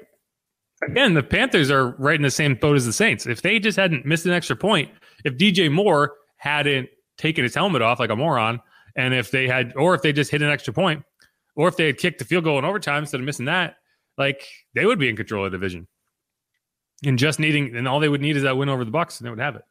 again, 0.87 1.13
the 1.13 1.23
Panthers 1.23 1.69
are 1.69 1.89
right 1.97 2.15
in 2.15 2.21
the 2.21 2.31
same 2.31 2.55
boat 2.55 2.75
as 2.77 2.85
the 2.85 2.93
Saints. 2.93 3.25
If 3.25 3.41
they 3.41 3.59
just 3.59 3.77
hadn't 3.77 4.05
missed 4.05 4.25
an 4.25 4.31
extra 4.31 4.55
point, 4.55 4.89
if 5.25 5.37
DJ 5.37 5.71
Moore 5.71 6.13
hadn't 6.37 6.89
taken 7.17 7.43
his 7.43 7.53
helmet 7.53 7.81
off 7.81 7.99
like 7.99 8.09
a 8.09 8.15
moron, 8.15 8.59
and 8.95 9.13
if 9.13 9.31
they 9.31 9.47
had, 9.47 9.73
or 9.75 9.93
if 9.93 10.01
they 10.01 10.13
just 10.13 10.31
hit 10.31 10.41
an 10.41 10.49
extra 10.49 10.73
point, 10.73 11.03
or 11.55 11.67
if 11.67 11.77
they 11.77 11.87
had 11.87 11.97
kicked 11.97 12.19
the 12.19 12.25
field 12.25 12.43
goal 12.43 12.57
in 12.57 12.65
overtime 12.65 13.03
instead 13.03 13.19
of 13.19 13.25
missing 13.25 13.45
that, 13.45 13.75
like 14.17 14.47
they 14.73 14.85
would 14.85 14.99
be 14.99 15.09
in 15.09 15.15
control 15.15 15.45
of 15.45 15.51
the 15.51 15.57
division. 15.57 15.87
And 17.03 17.17
just 17.17 17.39
needing, 17.39 17.75
and 17.75 17.87
all 17.87 17.99
they 17.99 18.09
would 18.09 18.21
need 18.21 18.37
is 18.37 18.43
that 18.43 18.57
win 18.57 18.69
over 18.69 18.85
the 18.85 18.91
Bucks, 18.91 19.19
and 19.19 19.25
they 19.25 19.29
would 19.29 19.39
have 19.39 19.55
it. 19.55 19.63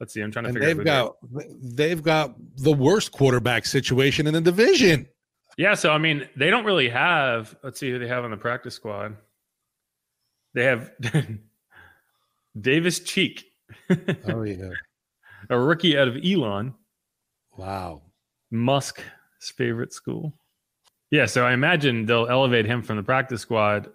Let's 0.00 0.12
see. 0.12 0.20
I'm 0.20 0.30
trying 0.30 0.44
to 0.44 0.48
And 0.50 0.58
figure 0.58 0.74
they've 0.84 0.86
out. 0.92 1.16
they 1.22 1.44
are. 1.44 1.48
got 1.48 1.76
they've 1.76 2.02
got 2.02 2.34
the 2.58 2.72
worst 2.72 3.12
quarterback 3.12 3.64
situation 3.66 4.26
in 4.26 4.34
the 4.34 4.40
division. 4.40 5.06
Yeah, 5.58 5.72
so 5.74 5.90
I 5.90 5.98
mean, 5.98 6.28
they 6.36 6.50
don't 6.50 6.64
really 6.66 6.88
have. 6.90 7.56
Let's 7.62 7.80
see 7.80 7.90
who 7.90 7.98
they 7.98 8.08
have 8.08 8.24
on 8.24 8.30
the 8.30 8.36
practice 8.36 8.74
squad. 8.74 9.16
They 10.54 10.64
have 10.64 10.90
Davis 12.60 13.00
Cheek, 13.00 13.44
Oh 14.28 14.42
yeah. 14.42 14.70
a 15.50 15.58
rookie 15.58 15.96
out 15.98 16.08
of 16.08 16.16
Elon, 16.24 16.74
Wow. 17.56 18.02
Musk's 18.50 19.02
favorite 19.40 19.92
school. 19.92 20.32
Yeah, 21.10 21.26
so 21.26 21.46
I 21.46 21.52
imagine 21.52 22.04
they'll 22.06 22.26
elevate 22.28 22.66
him 22.66 22.82
from 22.82 22.96
the 22.96 23.02
practice 23.02 23.40
squad 23.40 23.88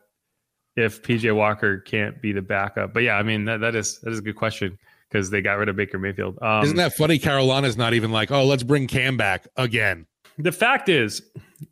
if 0.76 1.02
PJ 1.04 1.36
Walker 1.36 1.80
can't 1.80 2.22
be 2.22 2.32
the 2.32 2.42
backup. 2.42 2.94
But 2.94 3.04
yeah, 3.04 3.16
I 3.18 3.24
mean 3.24 3.46
that, 3.46 3.60
that 3.62 3.76
is 3.76 4.00
that 4.02 4.12
is 4.12 4.20
a 4.20 4.22
good 4.24 4.36
question 4.36 4.78
because 5.12 5.30
they 5.30 5.42
got 5.42 5.54
rid 5.54 5.70
of 5.70 5.76
Baker 5.76 6.00
Mayfield. 6.00 6.38
Um, 6.42 6.64
Isn't 6.64 6.78
that 6.78 6.94
funny? 6.94 7.20
Carolina's 7.20 7.78
not 7.78 7.94
even 7.94 8.12
like, 8.12 8.32
oh, 8.32 8.46
let's 8.46 8.64
bring 8.64 8.88
Cam 8.88 9.18
back 9.18 9.48
again. 9.58 10.06
The 10.38 10.52
fact 10.52 10.90
is, 10.90 11.22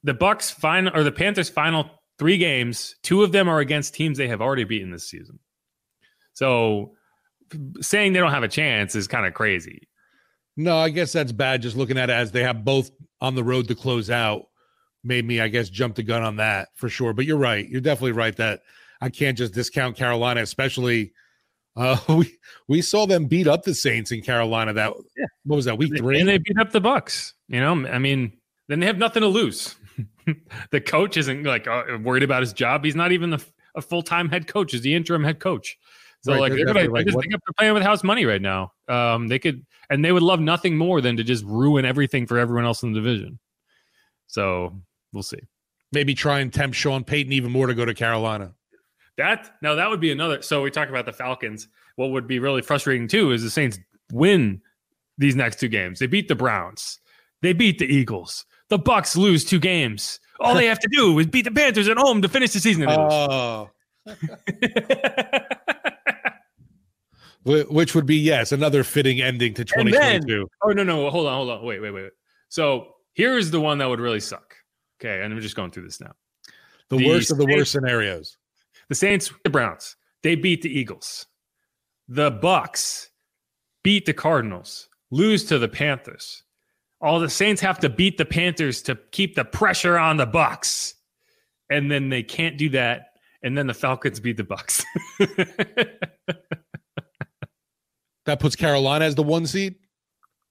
the 0.04 0.13
Bucks 0.13 0.52
final 0.52 0.95
or 0.95 1.04
the 1.04 1.12
Panthers 1.12 1.49
final 1.49 1.89
three 2.17 2.38
games, 2.38 2.95
two 3.02 3.23
of 3.23 3.32
them 3.32 3.47
are 3.47 3.60
against 3.60 3.93
teams 3.93 4.17
they 4.17 4.28
have 4.28 4.41
already 4.41 4.65
beaten 4.65 4.91
this 4.91 5.10
season. 5.10 5.39
So 6.34 6.93
saying 7.82 8.13
they 8.13 8.19
don't 8.19 8.32
have 8.32 8.43
a 8.43 8.49
chance 8.49 8.95
is 8.95 9.08
kind 9.08 9.25
of 9.25 9.34
crazy. 9.34 9.88
No, 10.58 10.78
I 10.78 10.89
guess 10.89 11.13
that's 11.13 11.32
bad. 11.32 11.62
Just 11.62 11.78
looking 11.78 11.97
at 11.97 12.10
it 12.10 12.13
as 12.13 12.32
they 12.32 12.43
have 12.43 12.65
both 12.65 12.91
on 13.21 13.36
the 13.36 13.43
road 13.43 13.69
to 13.69 13.75
close 13.75 14.10
out 14.10 14.47
made 15.04 15.25
me, 15.25 15.39
I 15.39 15.47
guess, 15.47 15.69
jump 15.69 15.95
the 15.95 16.04
gun 16.04 16.21
on 16.21 16.36
that 16.36 16.67
for 16.75 16.89
sure. 16.89 17.13
But 17.13 17.25
you're 17.25 17.38
right. 17.38 17.67
You're 17.67 17.82
definitely 17.82 18.12
right 18.12 18.36
that 18.36 18.62
I 18.99 19.10
can't 19.10 19.38
just 19.38 19.54
discount 19.54 19.95
Carolina, 19.95 20.41
especially 20.41 21.13
uh 21.80 21.98
we 22.10 22.38
we 22.68 22.82
saw 22.82 23.08
them 23.08 23.26
beat 23.26 23.48
up 23.48 23.63
the 23.63 23.74
Saints 23.74 24.12
in 24.12 24.22
Carolina 24.22 24.74
that 24.74 24.94
What 25.44 25.56
was 25.56 25.65
that 25.65 25.78
week 25.78 25.98
three? 25.98 26.20
And 26.20 26.30
they 26.30 26.38
beat 26.38 26.60
up 26.60 26.72
the 26.72 26.82
Bucks. 26.82 27.34
You 27.48 27.60
know, 27.60 27.88
I 27.88 27.98
mean, 27.98 28.34
then 28.68 28.80
they 28.80 28.86
have 28.86 28.98
nothing 28.98 29.22
to 29.22 29.28
lose. 29.28 29.76
the 30.72 30.82
coach 30.82 31.18
isn't 31.18 31.44
like 31.44 31.68
uh, 31.68 31.98
worried 32.04 32.24
about 32.24 32.42
his 32.42 32.54
job. 32.54 32.86
He's 32.86 32.96
not 32.96 33.12
even 33.12 33.32
the, 33.32 33.44
a 33.76 33.82
full 33.82 34.04
time 34.04 34.30
head 34.30 34.48
coach. 34.48 34.72
He's 34.72 34.82
the 34.82 34.94
interim 34.94 35.24
head 35.24 35.39
coach. 35.39 35.78
So 36.22 36.34
right, 36.34 36.42
like 36.42 36.54
they're, 36.54 36.65
gonna, 36.65 36.89
like, 36.89 37.06
just 37.06 37.18
think 37.18 37.32
they're 37.32 37.39
playing 37.58 37.74
with 37.74 37.84
house 37.84 38.04
money 38.04 38.26
right 38.26 38.42
now. 38.42 38.74
Um, 38.89 39.30
they 39.30 39.39
could 39.39 39.65
and 39.89 40.04
they 40.04 40.12
would 40.12 40.24
love 40.24 40.42
nothing 40.42 40.78
more 40.78 41.00
than 41.02 41.18
to 41.18 41.24
just 41.24 41.46
ruin 41.46 41.86
everything 41.86 42.28
for 42.28 42.38
everyone 42.38 42.65
else 42.65 42.84
in 42.84 42.92
the 42.92 43.00
division. 43.00 43.39
So 44.28 44.82
we'll 45.13 45.24
see. 45.24 45.39
Maybe 45.92 46.13
try 46.13 46.39
and 46.39 46.54
tempt 46.54 46.76
Sean 46.76 47.04
Payton 47.04 47.32
even 47.34 47.52
more 47.52 47.68
to 47.68 47.74
go 47.74 47.86
to 47.86 47.94
Carolina. 47.94 48.54
That 49.20 49.52
now 49.62 49.76
that 49.76 49.90
would 49.90 50.00
be 50.00 50.12
another. 50.14 50.42
So 50.42 50.62
we 50.62 50.72
talk 50.72 50.88
about 50.88 51.06
the 51.06 51.12
Falcons. 51.12 51.68
What 51.98 52.12
would 52.12 52.26
be 52.26 52.40
really 52.40 52.62
frustrating 52.62 53.10
too 53.10 53.34
is 53.34 53.44
the 53.44 53.50
Saints 53.50 53.78
win 54.14 54.62
these 55.18 55.36
next 55.36 55.60
two 55.60 55.68
games. 55.68 56.00
They 56.00 56.08
beat 56.08 56.30
the 56.30 56.36
Browns. 56.36 57.00
They 57.42 57.52
beat 57.52 57.80
the 57.80 57.86
Eagles. 57.86 58.46
The 58.70 58.78
Bucks 58.78 59.18
lose 59.18 59.44
two 59.44 59.60
games. 59.60 60.22
All 60.40 60.56
they 60.56 60.68
have 60.68 60.80
to 60.80 60.88
do 60.90 61.20
is 61.20 61.28
beat 61.28 61.44
the 61.44 61.52
Panthers 61.52 61.90
at 61.90 61.98
home 61.98 62.22
to 62.22 62.30
finish 62.30 62.54
the 62.54 62.62
season. 62.62 62.86
Oh. 62.88 63.70
Which 67.44 67.94
would 67.96 68.06
be 68.06 68.16
yes, 68.16 68.54
another 68.54 68.86
fitting 68.86 69.22
ending 69.22 69.54
to 69.56 69.66
2022. 69.66 70.28
Then, 70.28 70.46
oh 70.64 70.72
no, 70.72 70.84
no, 70.84 71.10
hold 71.10 71.28
on, 71.28 71.34
hold 71.34 71.50
on, 71.50 71.66
wait, 71.66 71.82
wait, 71.82 71.92
wait. 71.92 72.12
So 72.48 72.94
here's 73.16 73.52
the 73.52 73.60
one 73.60 73.80
that 73.80 73.90
would 73.90 74.00
really 74.00 74.22
suck. 74.22 74.56
Okay, 75.02 75.22
and 75.22 75.34
I'm 75.34 75.42
just 75.42 75.58
going 75.58 75.72
through 75.72 75.84
this 75.84 76.00
now. 76.00 76.14
The, 76.90 77.00
the 77.00 77.08
worst 77.08 77.32
of 77.32 77.38
the 77.38 77.46
worst 77.46 77.74
scenarios. 77.74 78.38
The 78.89 78.95
Saints, 78.95 79.32
the 79.43 79.49
Browns, 79.49 79.95
they 80.23 80.36
beat 80.36 80.63
the 80.63 80.69
Eagles. 80.69 81.28
The 82.08 82.32
Bucks 82.32 83.10
beat 83.84 84.06
the 84.06 84.13
Cardinals, 84.13 84.89
lose 85.12 85.45
to 85.45 85.60
the 85.60 85.67
Panthers. 85.67 86.43
All 86.99 87.19
the 87.19 87.30
Saints 87.30 87.62
have 87.62 87.80
to 87.80 87.89
beat 87.89 88.17
the 88.17 88.25
Panthers 88.25 88.82
to 88.84 88.97
keep 89.12 89.36
the 89.36 89.45
pressure 89.45 89.97
on 89.97 90.17
the 90.17 90.25
Bucks. 90.25 90.95
And 91.69 91.89
then 91.89 92.10
they 92.10 92.23
can't 92.23 92.58
do 92.58 92.69
that. 92.69 93.13
And 93.43 93.58
then 93.58 93.67
the 93.67 93.73
Falcons 93.73 94.19
beat 94.19 94.38
the 94.38 94.43
Bucks. 94.43 94.84
that 98.25 98.39
puts 98.39 98.56
Carolina 98.56 99.06
as 99.06 99.15
the 99.15 99.23
one 99.23 99.45
seed. 99.45 99.75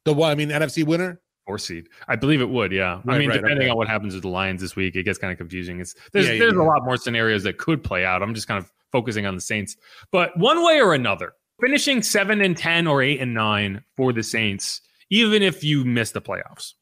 The 0.04 0.14
one, 0.14 0.30
I 0.30 0.36
mean, 0.36 0.48
NFC 0.48 0.86
winner 0.86 1.20
four 1.48 1.58
seed. 1.58 1.88
I 2.06 2.14
believe 2.14 2.42
it 2.42 2.50
would. 2.50 2.70
Yeah. 2.70 3.00
Right, 3.04 3.16
I 3.16 3.18
mean, 3.18 3.30
right, 3.30 3.40
depending 3.40 3.62
okay. 3.62 3.70
on 3.70 3.76
what 3.78 3.88
happens 3.88 4.12
with 4.12 4.22
the 4.22 4.28
Lions 4.28 4.60
this 4.60 4.76
week, 4.76 4.94
it 4.94 5.04
gets 5.04 5.18
kind 5.18 5.32
of 5.32 5.38
confusing. 5.38 5.80
It's 5.80 5.94
there's 6.12 6.28
yeah, 6.28 6.38
there's 6.38 6.52
yeah. 6.52 6.60
a 6.60 6.62
lot 6.62 6.84
more 6.84 6.98
scenarios 6.98 7.42
that 7.44 7.56
could 7.56 7.82
play 7.82 8.04
out. 8.04 8.22
I'm 8.22 8.34
just 8.34 8.46
kind 8.46 8.62
of 8.62 8.70
focusing 8.92 9.24
on 9.24 9.34
the 9.34 9.40
Saints, 9.40 9.76
but 10.12 10.36
one 10.38 10.62
way 10.64 10.80
or 10.80 10.94
another, 10.94 11.32
finishing 11.60 12.02
seven 12.02 12.42
and 12.42 12.56
ten 12.56 12.86
or 12.86 13.02
eight 13.02 13.20
and 13.20 13.34
nine 13.34 13.82
for 13.96 14.12
the 14.12 14.22
Saints, 14.22 14.82
even 15.10 15.42
if 15.42 15.64
you 15.64 15.84
miss 15.84 16.12
the 16.12 16.20
playoffs, 16.20 16.74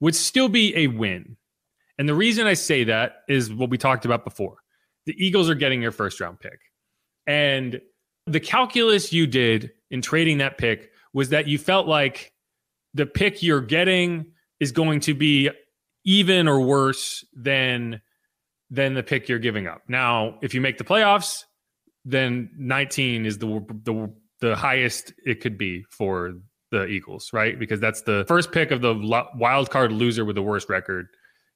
would 0.00 0.14
still 0.14 0.48
be 0.48 0.74
a 0.76 0.86
win. 0.86 1.36
And 1.98 2.08
the 2.08 2.14
reason 2.14 2.46
I 2.46 2.54
say 2.54 2.84
that 2.84 3.22
is 3.28 3.52
what 3.52 3.70
we 3.70 3.78
talked 3.78 4.04
about 4.04 4.24
before. 4.24 4.56
The 5.04 5.14
Eagles 5.24 5.48
are 5.48 5.54
getting 5.54 5.80
their 5.80 5.92
first 5.92 6.20
round 6.20 6.40
pick, 6.40 6.58
and 7.26 7.80
the 8.26 8.40
calculus 8.40 9.12
you 9.12 9.26
did 9.26 9.72
in 9.90 10.02
trading 10.02 10.38
that 10.38 10.58
pick 10.58 10.90
was 11.12 11.28
that 11.28 11.46
you 11.46 11.58
felt 11.58 11.86
like 11.86 12.32
the 12.96 13.06
pick 13.06 13.42
you're 13.42 13.60
getting 13.60 14.26
is 14.58 14.72
going 14.72 15.00
to 15.00 15.14
be 15.14 15.50
even 16.04 16.48
or 16.48 16.60
worse 16.60 17.24
than 17.34 18.00
than 18.70 18.94
the 18.94 19.02
pick 19.02 19.28
you're 19.28 19.38
giving 19.38 19.66
up. 19.66 19.82
Now, 19.88 20.38
if 20.42 20.54
you 20.54 20.60
make 20.60 20.78
the 20.78 20.84
playoffs, 20.84 21.44
then 22.04 22.50
19 22.56 23.26
is 23.26 23.38
the 23.38 23.46
the 23.84 24.12
the 24.40 24.56
highest 24.56 25.12
it 25.24 25.40
could 25.40 25.56
be 25.58 25.84
for 25.90 26.34
the 26.70 26.86
Eagles, 26.86 27.32
right? 27.32 27.58
Because 27.58 27.80
that's 27.80 28.02
the 28.02 28.24
first 28.26 28.50
pick 28.50 28.70
of 28.70 28.80
the 28.80 28.94
wild 29.36 29.70
card 29.70 29.92
loser 29.92 30.24
with 30.24 30.36
the 30.36 30.42
worst 30.42 30.68
record 30.68 31.08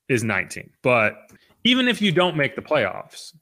is 0.09 0.23
19. 0.23 0.71
But 0.83 1.15
even 1.65 1.89
if 1.89 2.01
you 2.01 2.13
don't 2.13 2.37
make 2.37 2.57
the 2.57 2.63
playoffs, 2.63 3.35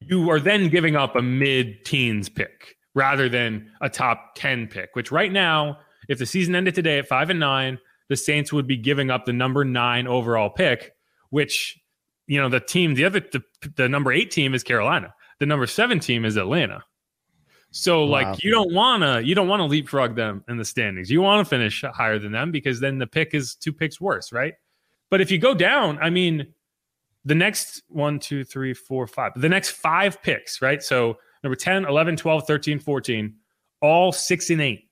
you 0.00 0.30
are 0.30 0.40
then 0.40 0.68
giving 0.68 0.94
up 0.94 1.16
a 1.16 1.22
mid-teens 1.22 2.28
pick 2.28 2.76
rather 2.94 3.28
than 3.28 3.70
a 3.80 3.88
top 3.88 4.34
10 4.36 4.68
pick, 4.68 4.90
which 4.94 5.10
right 5.10 5.32
now 5.32 5.78
if 6.08 6.18
the 6.18 6.26
season 6.26 6.54
ended 6.54 6.74
today 6.74 6.98
at 6.98 7.08
five 7.08 7.30
and 7.30 7.40
nine, 7.40 7.78
the 8.08 8.16
Saints 8.16 8.52
would 8.52 8.66
be 8.66 8.76
giving 8.76 9.10
up 9.10 9.24
the 9.24 9.32
number 9.32 9.64
nine 9.64 10.06
overall 10.06 10.50
pick, 10.50 10.92
which, 11.30 11.78
you 12.26 12.40
know, 12.40 12.48
the 12.48 12.60
team, 12.60 12.94
the 12.94 13.04
other, 13.04 13.20
the, 13.20 13.42
the 13.76 13.88
number 13.88 14.12
eight 14.12 14.30
team 14.30 14.54
is 14.54 14.62
Carolina. 14.62 15.14
The 15.38 15.46
number 15.46 15.66
seven 15.66 16.00
team 16.00 16.24
is 16.24 16.36
Atlanta. 16.36 16.84
So 17.70 18.04
wow. 18.04 18.10
like 18.10 18.42
you 18.42 18.50
don't 18.50 18.72
wanna 18.72 19.20
you 19.20 19.34
don't 19.34 19.48
wanna 19.48 19.66
leapfrog 19.66 20.16
them 20.16 20.42
in 20.48 20.56
the 20.56 20.64
standings. 20.64 21.10
You 21.10 21.20
want 21.20 21.44
to 21.44 21.48
finish 21.48 21.84
higher 21.92 22.18
than 22.18 22.32
them 22.32 22.50
because 22.50 22.80
then 22.80 22.98
the 22.98 23.06
pick 23.06 23.34
is 23.34 23.54
two 23.54 23.72
picks 23.72 24.00
worse, 24.00 24.32
right? 24.32 24.54
But 25.10 25.20
if 25.20 25.30
you 25.30 25.38
go 25.38 25.54
down, 25.54 25.98
I 26.00 26.10
mean, 26.10 26.54
the 27.24 27.34
next 27.34 27.82
one, 27.88 28.18
two, 28.18 28.44
three, 28.44 28.72
four, 28.72 29.06
five, 29.06 29.32
the 29.36 29.48
next 29.48 29.70
five 29.70 30.22
picks, 30.22 30.62
right? 30.62 30.82
So 30.82 31.18
number 31.42 31.56
10, 31.56 31.84
11, 31.84 32.16
12, 32.16 32.46
13, 32.46 32.78
14, 32.78 33.34
all 33.82 34.10
six 34.10 34.48
and 34.50 34.60
eight. 34.60 34.85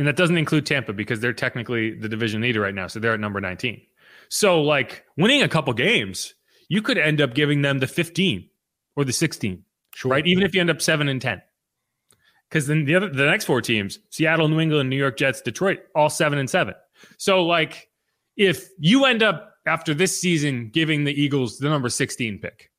And 0.00 0.08
that 0.08 0.16
doesn't 0.16 0.38
include 0.38 0.64
Tampa 0.64 0.94
because 0.94 1.20
they're 1.20 1.34
technically 1.34 1.94
the 1.94 2.08
division 2.08 2.40
leader 2.40 2.62
right 2.62 2.74
now. 2.74 2.86
So 2.86 2.98
they're 2.98 3.12
at 3.12 3.20
number 3.20 3.38
19. 3.38 3.82
So, 4.30 4.62
like 4.62 5.04
winning 5.18 5.42
a 5.42 5.48
couple 5.48 5.74
games, 5.74 6.34
you 6.70 6.80
could 6.80 6.96
end 6.96 7.20
up 7.20 7.34
giving 7.34 7.60
them 7.60 7.80
the 7.80 7.86
15 7.86 8.48
or 8.96 9.04
the 9.04 9.12
16, 9.12 9.62
sure. 9.94 10.10
right? 10.10 10.26
Even 10.26 10.42
if 10.42 10.54
you 10.54 10.60
end 10.62 10.70
up 10.70 10.80
seven 10.80 11.06
and 11.06 11.20
10. 11.20 11.42
Because 12.48 12.66
then 12.66 12.86
the 12.86 12.94
other, 12.94 13.10
the 13.10 13.26
next 13.26 13.44
four 13.44 13.60
teams, 13.60 13.98
Seattle, 14.08 14.48
New 14.48 14.58
England, 14.58 14.88
New 14.88 14.96
York 14.96 15.18
Jets, 15.18 15.42
Detroit, 15.42 15.80
all 15.94 16.08
seven 16.08 16.38
and 16.38 16.48
seven. 16.48 16.72
So, 17.18 17.44
like, 17.44 17.90
if 18.38 18.70
you 18.78 19.04
end 19.04 19.22
up 19.22 19.52
after 19.66 19.92
this 19.92 20.18
season 20.18 20.70
giving 20.72 21.04
the 21.04 21.12
Eagles 21.12 21.58
the 21.58 21.68
number 21.68 21.90
16 21.90 22.38
pick, 22.38 22.70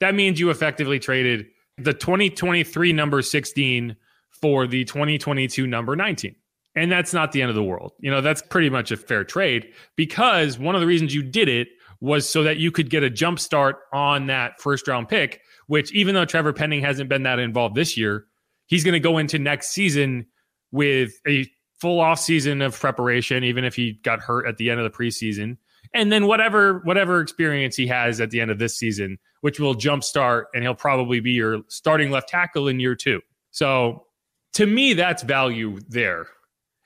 that 0.00 0.16
means 0.16 0.40
you 0.40 0.50
effectively 0.50 0.98
traded 0.98 1.46
the 1.76 1.94
2023 1.94 2.92
number 2.92 3.22
16 3.22 3.94
for 4.30 4.66
the 4.66 4.84
2022 4.84 5.64
number 5.64 5.94
19. 5.94 6.34
And 6.74 6.92
that's 6.92 7.12
not 7.12 7.32
the 7.32 7.42
end 7.42 7.48
of 7.48 7.56
the 7.56 7.62
world. 7.62 7.92
You 7.98 8.10
know, 8.10 8.20
that's 8.20 8.42
pretty 8.42 8.70
much 8.70 8.90
a 8.90 8.96
fair 8.96 9.24
trade 9.24 9.72
because 9.96 10.58
one 10.58 10.74
of 10.74 10.80
the 10.80 10.86
reasons 10.86 11.14
you 11.14 11.22
did 11.22 11.48
it 11.48 11.68
was 12.00 12.28
so 12.28 12.42
that 12.44 12.58
you 12.58 12.70
could 12.70 12.90
get 12.90 13.02
a 13.02 13.10
jump 13.10 13.40
start 13.40 13.78
on 13.92 14.26
that 14.26 14.60
first 14.60 14.86
round 14.86 15.08
pick, 15.08 15.40
which 15.66 15.92
even 15.92 16.14
though 16.14 16.24
Trevor 16.24 16.52
Penning 16.52 16.80
hasn't 16.80 17.08
been 17.08 17.24
that 17.24 17.38
involved 17.38 17.74
this 17.74 17.96
year, 17.96 18.26
he's 18.66 18.84
going 18.84 18.92
to 18.92 19.00
go 19.00 19.18
into 19.18 19.38
next 19.38 19.70
season 19.70 20.26
with 20.70 21.12
a 21.26 21.46
full 21.80 22.00
off 22.00 22.20
season 22.20 22.62
of 22.62 22.78
preparation, 22.78 23.44
even 23.44 23.64
if 23.64 23.74
he 23.74 23.94
got 24.04 24.20
hurt 24.20 24.46
at 24.46 24.56
the 24.56 24.70
end 24.70 24.80
of 24.80 24.90
the 24.90 24.96
preseason. 24.96 25.56
And 25.94 26.12
then 26.12 26.26
whatever 26.26 26.80
whatever 26.84 27.20
experience 27.20 27.74
he 27.74 27.86
has 27.86 28.20
at 28.20 28.30
the 28.30 28.40
end 28.40 28.50
of 28.50 28.58
this 28.58 28.76
season, 28.76 29.18
which 29.40 29.58
will 29.58 29.74
jumpstart, 29.74 30.44
and 30.54 30.62
he'll 30.62 30.74
probably 30.74 31.20
be 31.20 31.32
your 31.32 31.62
starting 31.68 32.10
left 32.10 32.28
tackle 32.28 32.68
in 32.68 32.78
year 32.78 32.94
two. 32.94 33.20
So 33.50 34.04
to 34.54 34.66
me, 34.66 34.92
that's 34.92 35.22
value 35.22 35.78
there 35.88 36.28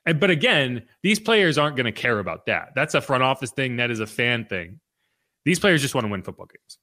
and, 0.05 0.19
but 0.19 0.31
again, 0.31 0.83
these 1.03 1.21
players 1.21 1.59
aren't 1.59 1.77
going 1.77 1.87
to 1.87 1.93
care 1.93 2.19
about 2.19 2.47
that. 2.47 2.71
That's 2.75 2.95
a 2.95 3.01
front 3.01 3.23
office 3.23 3.51
thing. 3.51 3.77
That 3.77 3.91
is 3.91 4.01
a 4.01 4.07
fan 4.07 4.47
thing. 4.47 4.81
These 5.45 5.59
players 5.59 5.83
just 5.83 5.95
want 5.95 6.07
to 6.07 6.11
win 6.11 6.23
football 6.23 6.47
games. 6.47 6.79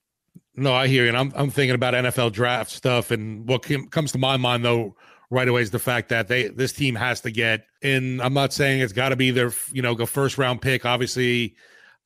No, 0.55 0.73
I 0.73 0.87
hear 0.87 1.03
you. 1.03 1.09
And 1.09 1.17
I'm, 1.17 1.31
I'm 1.35 1.49
thinking 1.49 1.75
about 1.75 1.93
NFL 1.93 2.33
draft 2.33 2.71
stuff. 2.71 3.11
And 3.11 3.47
what 3.47 3.65
comes 3.91 4.11
to 4.13 4.17
my 4.17 4.37
mind, 4.37 4.65
though, 4.65 4.95
right 5.29 5.47
away 5.47 5.61
is 5.61 5.71
the 5.71 5.79
fact 5.79 6.09
that 6.09 6.27
they 6.27 6.47
this 6.47 6.73
team 6.73 6.95
has 6.95 7.21
to 7.21 7.31
get 7.31 7.65
in. 7.81 8.19
I'm 8.21 8.33
not 8.33 8.51
saying 8.51 8.81
it's 8.81 8.93
got 8.93 9.09
to 9.09 9.15
be 9.15 9.31
their, 9.31 9.51
you 9.71 9.81
know, 9.81 9.95
go 9.95 10.05
first 10.05 10.37
round 10.37 10.61
pick. 10.61 10.85
Obviously, 10.85 11.55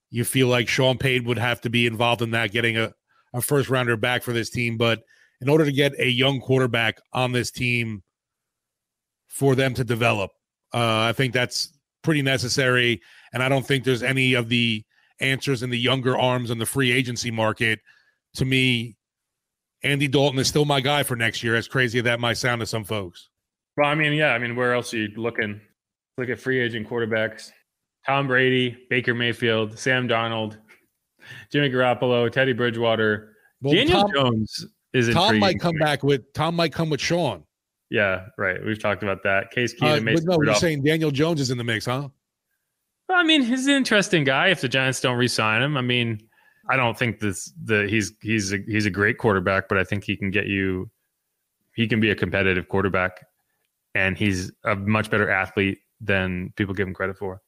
you 0.09 0.23
feel 0.23 0.47
like 0.47 0.67
Sean 0.67 0.97
Payton 0.97 1.27
would 1.27 1.37
have 1.37 1.61
to 1.61 1.69
be 1.69 1.87
involved 1.87 2.21
in 2.21 2.31
that, 2.31 2.51
getting 2.51 2.77
a, 2.77 2.93
a 3.33 3.41
first 3.41 3.69
rounder 3.69 3.97
back 3.97 4.23
for 4.23 4.33
this 4.33 4.49
team. 4.49 4.77
But 4.77 5.01
in 5.41 5.49
order 5.49 5.65
to 5.65 5.71
get 5.71 5.99
a 5.99 6.07
young 6.07 6.39
quarterback 6.39 6.99
on 7.11 7.31
this 7.31 7.49
team 7.49 8.03
for 9.27 9.55
them 9.55 9.73
to 9.73 9.83
develop, 9.83 10.31
uh, 10.73 11.07
I 11.09 11.13
think 11.13 11.33
that's 11.33 11.77
pretty 12.01 12.21
necessary. 12.21 13.01
And 13.33 13.41
I 13.41 13.49
don't 13.49 13.65
think 13.65 13.83
there's 13.83 14.03
any 14.03 14.33
of 14.33 14.49
the 14.49 14.83
answers 15.19 15.63
in 15.63 15.69
the 15.69 15.77
younger 15.77 16.17
arms 16.17 16.51
in 16.51 16.57
the 16.57 16.65
free 16.65 16.91
agency 16.91 17.31
market. 17.31 17.79
To 18.35 18.45
me, 18.45 18.95
Andy 19.83 20.07
Dalton 20.07 20.39
is 20.39 20.47
still 20.47 20.65
my 20.65 20.81
guy 20.81 21.03
for 21.03 21.15
next 21.15 21.43
year, 21.43 21.55
as 21.55 21.67
crazy 21.67 21.99
as 21.99 22.05
that 22.05 22.19
might 22.19 22.37
sound 22.37 22.61
to 22.61 22.65
some 22.65 22.83
folks. 22.83 23.29
Well, 23.77 23.87
I 23.87 23.95
mean, 23.95 24.13
yeah. 24.13 24.33
I 24.33 24.37
mean, 24.37 24.55
where 24.55 24.73
else 24.73 24.93
are 24.93 24.97
you 24.97 25.09
looking? 25.15 25.59
Look 26.17 26.29
at 26.29 26.39
free 26.39 26.59
agent 26.59 26.87
quarterbacks 26.87 27.51
Tom 28.05 28.27
Brady, 28.27 28.77
Baker 28.89 29.13
Mayfield, 29.13 29.77
Sam 29.77 30.07
Darnold, 30.07 30.57
Jimmy 31.51 31.69
Garoppolo, 31.69 32.31
Teddy 32.31 32.53
Bridgewater. 32.53 33.35
Well, 33.61 33.73
Daniel 33.73 34.01
Tom, 34.01 34.11
Jones 34.13 34.65
is 34.93 35.13
Tom 35.13 35.39
might 35.39 35.59
come 35.59 35.75
back 35.77 36.03
with 36.03 36.31
Tom 36.33 36.55
might 36.55 36.73
come 36.73 36.89
with 36.89 37.01
Sean. 37.01 37.43
Yeah, 37.93 38.25
right. 38.39 38.57
We've 38.65 38.81
talked 38.81 39.03
about 39.03 39.21
that. 39.21 39.51
Case 39.51 39.75
Keenum. 39.75 39.99
Uh, 39.99 40.01
Mason 40.01 40.25
no, 40.25 40.37
we're 40.39 40.55
saying 40.55 40.81
Daniel 40.81 41.11
Jones 41.11 41.39
is 41.39 41.51
in 41.51 41.59
the 41.59 41.63
mix, 41.63 41.85
huh? 41.85 42.09
Well, 43.07 43.19
I 43.19 43.21
mean, 43.21 43.43
he's 43.43 43.67
an 43.67 43.75
interesting 43.75 44.23
guy. 44.23 44.47
If 44.47 44.61
the 44.61 44.67
Giants 44.67 44.99
don't 44.99 45.15
re-sign 45.15 45.61
him, 45.61 45.77
I 45.77 45.81
mean, 45.81 46.19
I 46.71 46.75
don't 46.75 46.97
think 46.97 47.19
this 47.19 47.53
the 47.63 47.85
he's 47.87 48.11
he's 48.23 48.51
a, 48.51 48.57
he's 48.67 48.87
a 48.87 48.89
great 48.89 49.19
quarterback, 49.19 49.69
but 49.69 49.77
I 49.77 49.83
think 49.83 50.05
he 50.05 50.17
can 50.17 50.31
get 50.31 50.47
you. 50.47 50.89
He 51.75 51.87
can 51.87 51.99
be 51.99 52.09
a 52.09 52.15
competitive 52.15 52.67
quarterback, 52.67 53.27
and 53.93 54.17
he's 54.17 54.51
a 54.63 54.75
much 54.75 55.11
better 55.11 55.29
athlete 55.29 55.77
than 56.01 56.51
people 56.55 56.73
give 56.73 56.87
him 56.87 56.95
credit 56.95 57.15
for. 57.15 57.43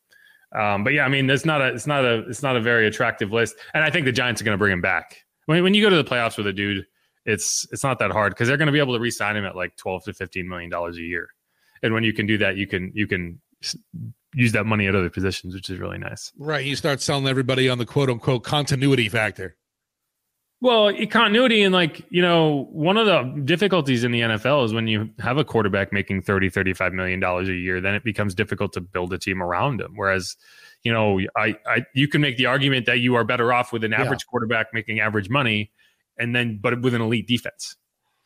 Um, 0.56 0.84
but 0.84 0.94
yeah, 0.94 1.06
I 1.06 1.10
mean, 1.10 1.28
it's 1.28 1.46
not 1.46 1.62
a 1.62 1.74
it's 1.74 1.88
not 1.88 2.06
a 2.06 2.20
it's 2.30 2.44
not 2.44 2.56
a 2.56 2.62
very 2.62 2.86
attractive 2.86 3.32
list, 3.32 3.56
and 3.74 3.84
I 3.84 3.90
think 3.90 4.06
the 4.06 4.12
Giants 4.12 4.42
are 4.42 4.46
going 4.46 4.54
to 4.54 4.60
bring 4.60 4.74
him 4.74 4.82
back. 4.82 5.18
When 5.48 5.64
when 5.64 5.74
you 5.74 5.82
go 5.82 5.90
to 5.90 5.96
the 5.96 6.04
playoffs 6.04 6.38
with 6.38 6.46
a 6.46 6.54
dude, 6.54 6.86
it's 7.26 7.68
it's 7.72 7.84
not 7.84 8.00
that 8.00 8.12
hard 8.12 8.34
because 8.34 8.48
they're 8.48 8.58
going 8.58 8.68
to 8.68 8.72
be 8.72 8.80
able 8.80 8.94
to 8.94 9.00
re-sign 9.00 9.36
him 9.36 9.46
at 9.46 9.56
like 9.56 9.76
twelve 9.76 10.04
to 10.06 10.14
fifteen 10.14 10.48
million 10.48 10.70
dollars 10.70 10.98
a 10.98 11.02
year, 11.02 11.30
and 11.82 11.94
when 11.94 12.04
you 12.04 12.14
can 12.14 12.26
do 12.26 12.38
that, 12.38 12.58
you 12.58 12.68
can 12.68 12.92
you 12.94 13.08
can 13.08 13.42
use 14.34 14.52
that 14.52 14.66
money 14.66 14.88
at 14.88 14.96
other 14.96 15.10
positions, 15.10 15.54
which 15.54 15.70
is 15.70 15.80
really 15.80 15.98
nice. 15.98 16.32
Right, 16.38 16.66
you 16.66 16.76
start 16.76 17.02
selling 17.02 17.28
everybody 17.28 17.70
on 17.70 17.78
the 17.78 17.86
quote 17.86 18.10
unquote 18.10 18.44
continuity 18.44 19.10
factor. 19.10 19.56
Well, 20.62 20.92
continuity 21.12 21.62
and 21.64 21.74
like, 21.74 22.06
you 22.10 22.22
know, 22.22 22.70
one 22.72 22.98
of 22.98 23.06
the 23.06 23.42
difficulties 23.44 24.04
in 24.04 24.12
the 24.12 24.22
NFL 24.22 24.66
is 24.66 24.74
when 24.74 24.88
you 24.88 25.10
have 25.20 25.38
a 25.38 25.44
quarterback 25.44 25.92
making 25.92 26.22
30, 26.22 26.50
35 26.50 26.94
million 26.94 27.20
dollars 27.20 27.50
a 27.50 27.54
year, 27.54 27.82
then 27.82 27.94
it 27.94 28.04
becomes 28.04 28.34
difficult 28.34 28.74
to 28.74 28.82
build 28.82 29.14
a 29.14 29.18
team 29.18 29.44
around 29.44 29.82
him. 29.82 29.94
Whereas, 29.96 30.36
you 30.84 30.94
know, 30.94 31.20
I, 31.36 31.58
I 31.68 31.86
you 31.94 32.08
can 32.08 32.22
make 32.22 32.38
the 32.38 32.46
argument 32.46 32.86
that 32.86 33.00
you 33.00 33.16
are 33.16 33.24
better 33.24 33.52
off 33.52 33.74
with 33.74 33.84
an 33.84 33.94
average 33.94 34.24
yeah. 34.26 34.30
quarterback 34.30 34.68
making 34.74 35.02
average 35.02 35.30
money 35.30 35.72
and 36.18 36.36
then 36.36 36.60
but 36.62 36.82
with 36.82 36.94
an 36.94 37.02
elite 37.02 37.28
defense 37.28 37.76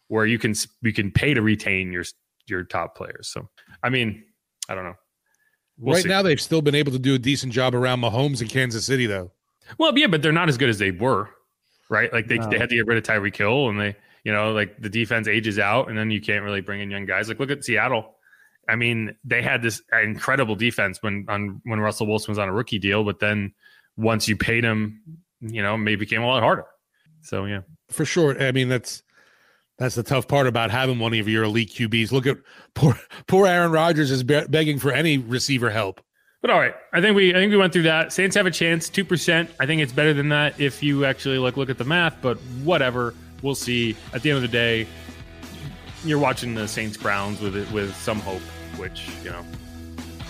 where 0.08 0.26
you 0.26 0.40
can 0.40 0.54
you 0.82 0.94
can 0.94 1.12
pay 1.12 1.34
to 1.34 1.42
retain 1.42 1.92
your 1.92 2.04
your 2.48 2.64
top 2.64 2.96
players. 2.96 3.28
So, 3.28 3.50
I 3.84 3.90
mean, 3.90 4.24
I 4.68 4.76
don't 4.76 4.84
know. 4.84 4.96
We'll 5.78 5.96
right 5.96 6.04
see. 6.04 6.10
now 6.10 6.22
they've 6.22 6.42
still 6.42 6.62
been 6.62 6.76
able 6.76 6.92
to 6.92 7.00
do 7.00 7.16
a 7.16 7.20
decent 7.20 7.54
job 7.54 7.74
around 7.74 8.02
Mahomes 8.02 8.42
in 8.42 8.48
Kansas 8.48 8.86
City 8.86 9.06
though. 9.06 9.32
Well, 9.78 9.98
yeah, 9.98 10.08
but 10.08 10.22
they're 10.22 10.32
not 10.32 10.50
as 10.50 10.58
good 10.58 10.70
as 10.70 10.80
they 10.80 10.92
were 10.92 11.30
right? 11.90 12.14
Like 12.14 12.28
they, 12.28 12.38
no. 12.38 12.50
they 12.50 12.58
had 12.58 12.70
to 12.70 12.76
get 12.76 12.88
rid 12.88 12.98
of 12.98 13.04
Tyreek 13.04 13.36
Hill 13.36 13.70
and 13.70 13.80
they, 13.80 13.96
you 14.24 14.32
know, 14.32 14.52
like 14.52 14.80
the 14.80 14.90
defense 14.90 15.28
ages 15.28 15.60
out 15.60 15.90
and 15.90 15.98
then 15.98 16.12
you 16.12 16.22
can't 16.22 16.44
really 16.44 16.62
bring 16.62 16.80
in 16.80 16.92
young 16.92 17.06
guys. 17.06 17.28
Like 17.28 17.40
look 17.40 17.52
at 17.52 17.66
Seattle. 17.66 18.16
I 18.68 18.76
mean, 18.76 19.16
they 19.24 19.42
had 19.42 19.62
this 19.62 19.82
incredible 19.92 20.56
defense 20.56 21.02
when 21.02 21.26
on 21.28 21.60
when 21.64 21.80
Russell 21.80 22.06
Wilson 22.06 22.32
was 22.32 22.38
on 22.38 22.48
a 22.48 22.54
rookie 22.54 22.78
deal, 22.78 23.04
but 23.04 23.20
then 23.20 23.54
once 23.98 24.28
you 24.28 24.38
paid 24.38 24.64
him, 24.64 25.02
you 25.42 25.64
know, 25.64 25.76
maybe 25.76 26.02
became 26.02 26.22
a 26.22 26.28
lot 26.28 26.44
harder. 26.44 26.66
So 27.22 27.46
yeah. 27.46 27.62
For 27.90 28.06
sure. 28.06 28.42
I 28.42 28.52
mean, 28.52 28.70
that's 28.70 29.04
that's 29.78 29.96
the 29.96 30.04
tough 30.04 30.28
part 30.28 30.46
about 30.46 30.72
having 30.72 31.00
one 31.00 31.14
of 31.14 31.28
your 31.28 31.44
elite 31.44 31.72
QBs. 31.72 32.12
Look 32.12 32.28
at 32.28 32.38
poor 32.74 33.00
poor 33.28 33.48
Aaron 33.48 33.72
Rodgers 33.72 34.12
is 34.12 34.24
be- 34.24 34.46
begging 34.50 34.80
for 34.80 34.92
any 34.92 35.18
receiver 35.18 35.70
help. 35.70 36.02
But 36.42 36.52
all 36.52 36.60
right, 36.60 36.74
I 36.94 37.02
think 37.02 37.16
we 37.16 37.32
I 37.32 37.34
think 37.34 37.52
we 37.52 37.58
went 37.58 37.74
through 37.74 37.84
that. 37.84 38.14
Saints 38.14 38.36
have 38.36 38.46
a 38.46 38.52
chance, 38.52 38.90
two 38.90 39.04
percent. 39.04 39.50
I 39.60 39.66
think 39.66 39.82
it's 39.82 39.92
better 39.92 40.14
than 40.14 40.30
that 40.30 40.60
if 40.60 40.82
you 40.84 41.06
actually 41.06 41.38
like 41.38 41.58
look 41.58 41.70
at 41.70 41.78
the 41.78 41.84
math. 41.84 42.18
But 42.22 42.38
whatever, 42.64 43.14
we'll 43.42 43.56
see. 43.56 43.96
At 44.14 44.22
the 44.22 44.30
end 44.32 44.38
of 44.38 44.42
the 44.42 44.48
day, 44.48 44.88
you're 46.06 46.20
watching 46.20 46.56
the 46.56 46.68
Saints 46.68 46.96
Browns 46.96 47.42
with 47.42 47.56
it 47.56 47.70
with 47.72 47.94
some 47.96 48.20
hope, 48.20 48.42
which 48.78 49.10
you 49.24 49.32
know, 49.32 49.44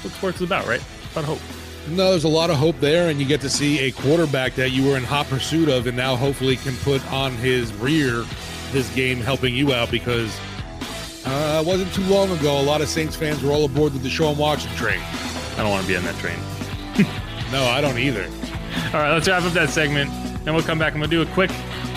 what 0.02 0.13
sports 0.13 0.38
is 0.38 0.43
about, 0.43 0.67
right? 0.67 0.84
About 1.12 1.25
hope. 1.25 1.41
No, 1.87 2.11
there's 2.11 2.23
a 2.23 2.29
lot 2.29 2.49
of 2.49 2.57
hope 2.57 2.79
there, 2.79 3.09
and 3.09 3.19
you 3.19 3.25
get 3.25 3.41
to 3.41 3.49
see 3.49 3.79
a 3.79 3.91
quarterback 3.91 4.53
that 4.55 4.71
you 4.71 4.87
were 4.87 4.97
in 4.97 5.03
hot 5.03 5.27
pursuit 5.27 5.69
of, 5.69 5.87
and 5.87 5.97
now 5.97 6.15
hopefully 6.15 6.55
can 6.55 6.75
put 6.77 7.05
on 7.11 7.31
his 7.33 7.73
rear 7.73 8.25
this 8.71 8.93
game, 8.93 9.19
helping 9.19 9.55
you 9.55 9.73
out 9.73 9.89
because 9.89 10.39
uh, 11.25 11.61
it 11.63 11.67
wasn't 11.67 11.91
too 11.93 12.03
long 12.03 12.31
ago. 12.31 12.59
A 12.59 12.61
lot 12.61 12.81
of 12.81 12.89
Saints 12.89 13.15
fans 13.15 13.41
were 13.41 13.51
all 13.51 13.65
aboard 13.65 13.93
the 13.93 14.07
Deshaun 14.07 14.37
Watson 14.37 14.71
train. 14.75 14.99
I 15.01 15.57
don't 15.57 15.69
want 15.69 15.81
to 15.83 15.87
be 15.87 15.97
on 15.97 16.03
that 16.03 16.15
train. 16.15 16.37
no, 17.51 17.63
I 17.63 17.81
don't 17.81 17.97
either. 17.97 18.25
All 18.93 19.01
right, 19.01 19.13
let's 19.13 19.27
wrap 19.27 19.43
up 19.43 19.53
that 19.53 19.69
segment. 19.69 20.11
Then 20.45 20.53
we'll 20.53 20.63
come 20.63 20.79
back 20.79 20.93
and 20.93 21.01
we'll 21.01 21.09
do 21.09 21.21
a 21.21 21.25
quick 21.27 21.51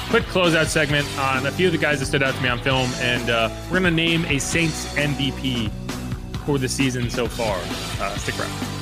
quick 0.09 0.25
closeout 0.25 0.67
segment 0.67 1.07
on 1.19 1.47
a 1.47 1.51
few 1.51 1.69
of 1.69 1.73
the 1.73 1.79
guys 1.79 1.99
that 2.01 2.05
stood 2.05 2.23
out 2.23 2.35
to 2.35 2.43
me 2.43 2.49
on 2.49 2.59
film. 2.59 2.91
And 2.97 3.31
uh, 3.31 3.49
we're 3.65 3.81
going 3.81 3.85
to 3.85 3.91
name 3.91 4.27
a 4.27 4.39
Saints 4.39 4.93
MVP 4.95 5.71
for 6.45 6.59
the 6.59 6.69
season 6.69 7.09
so 7.09 7.27
far. 7.27 7.59
Uh, 7.99 8.15
stick 8.17 8.39
around. 8.39 8.82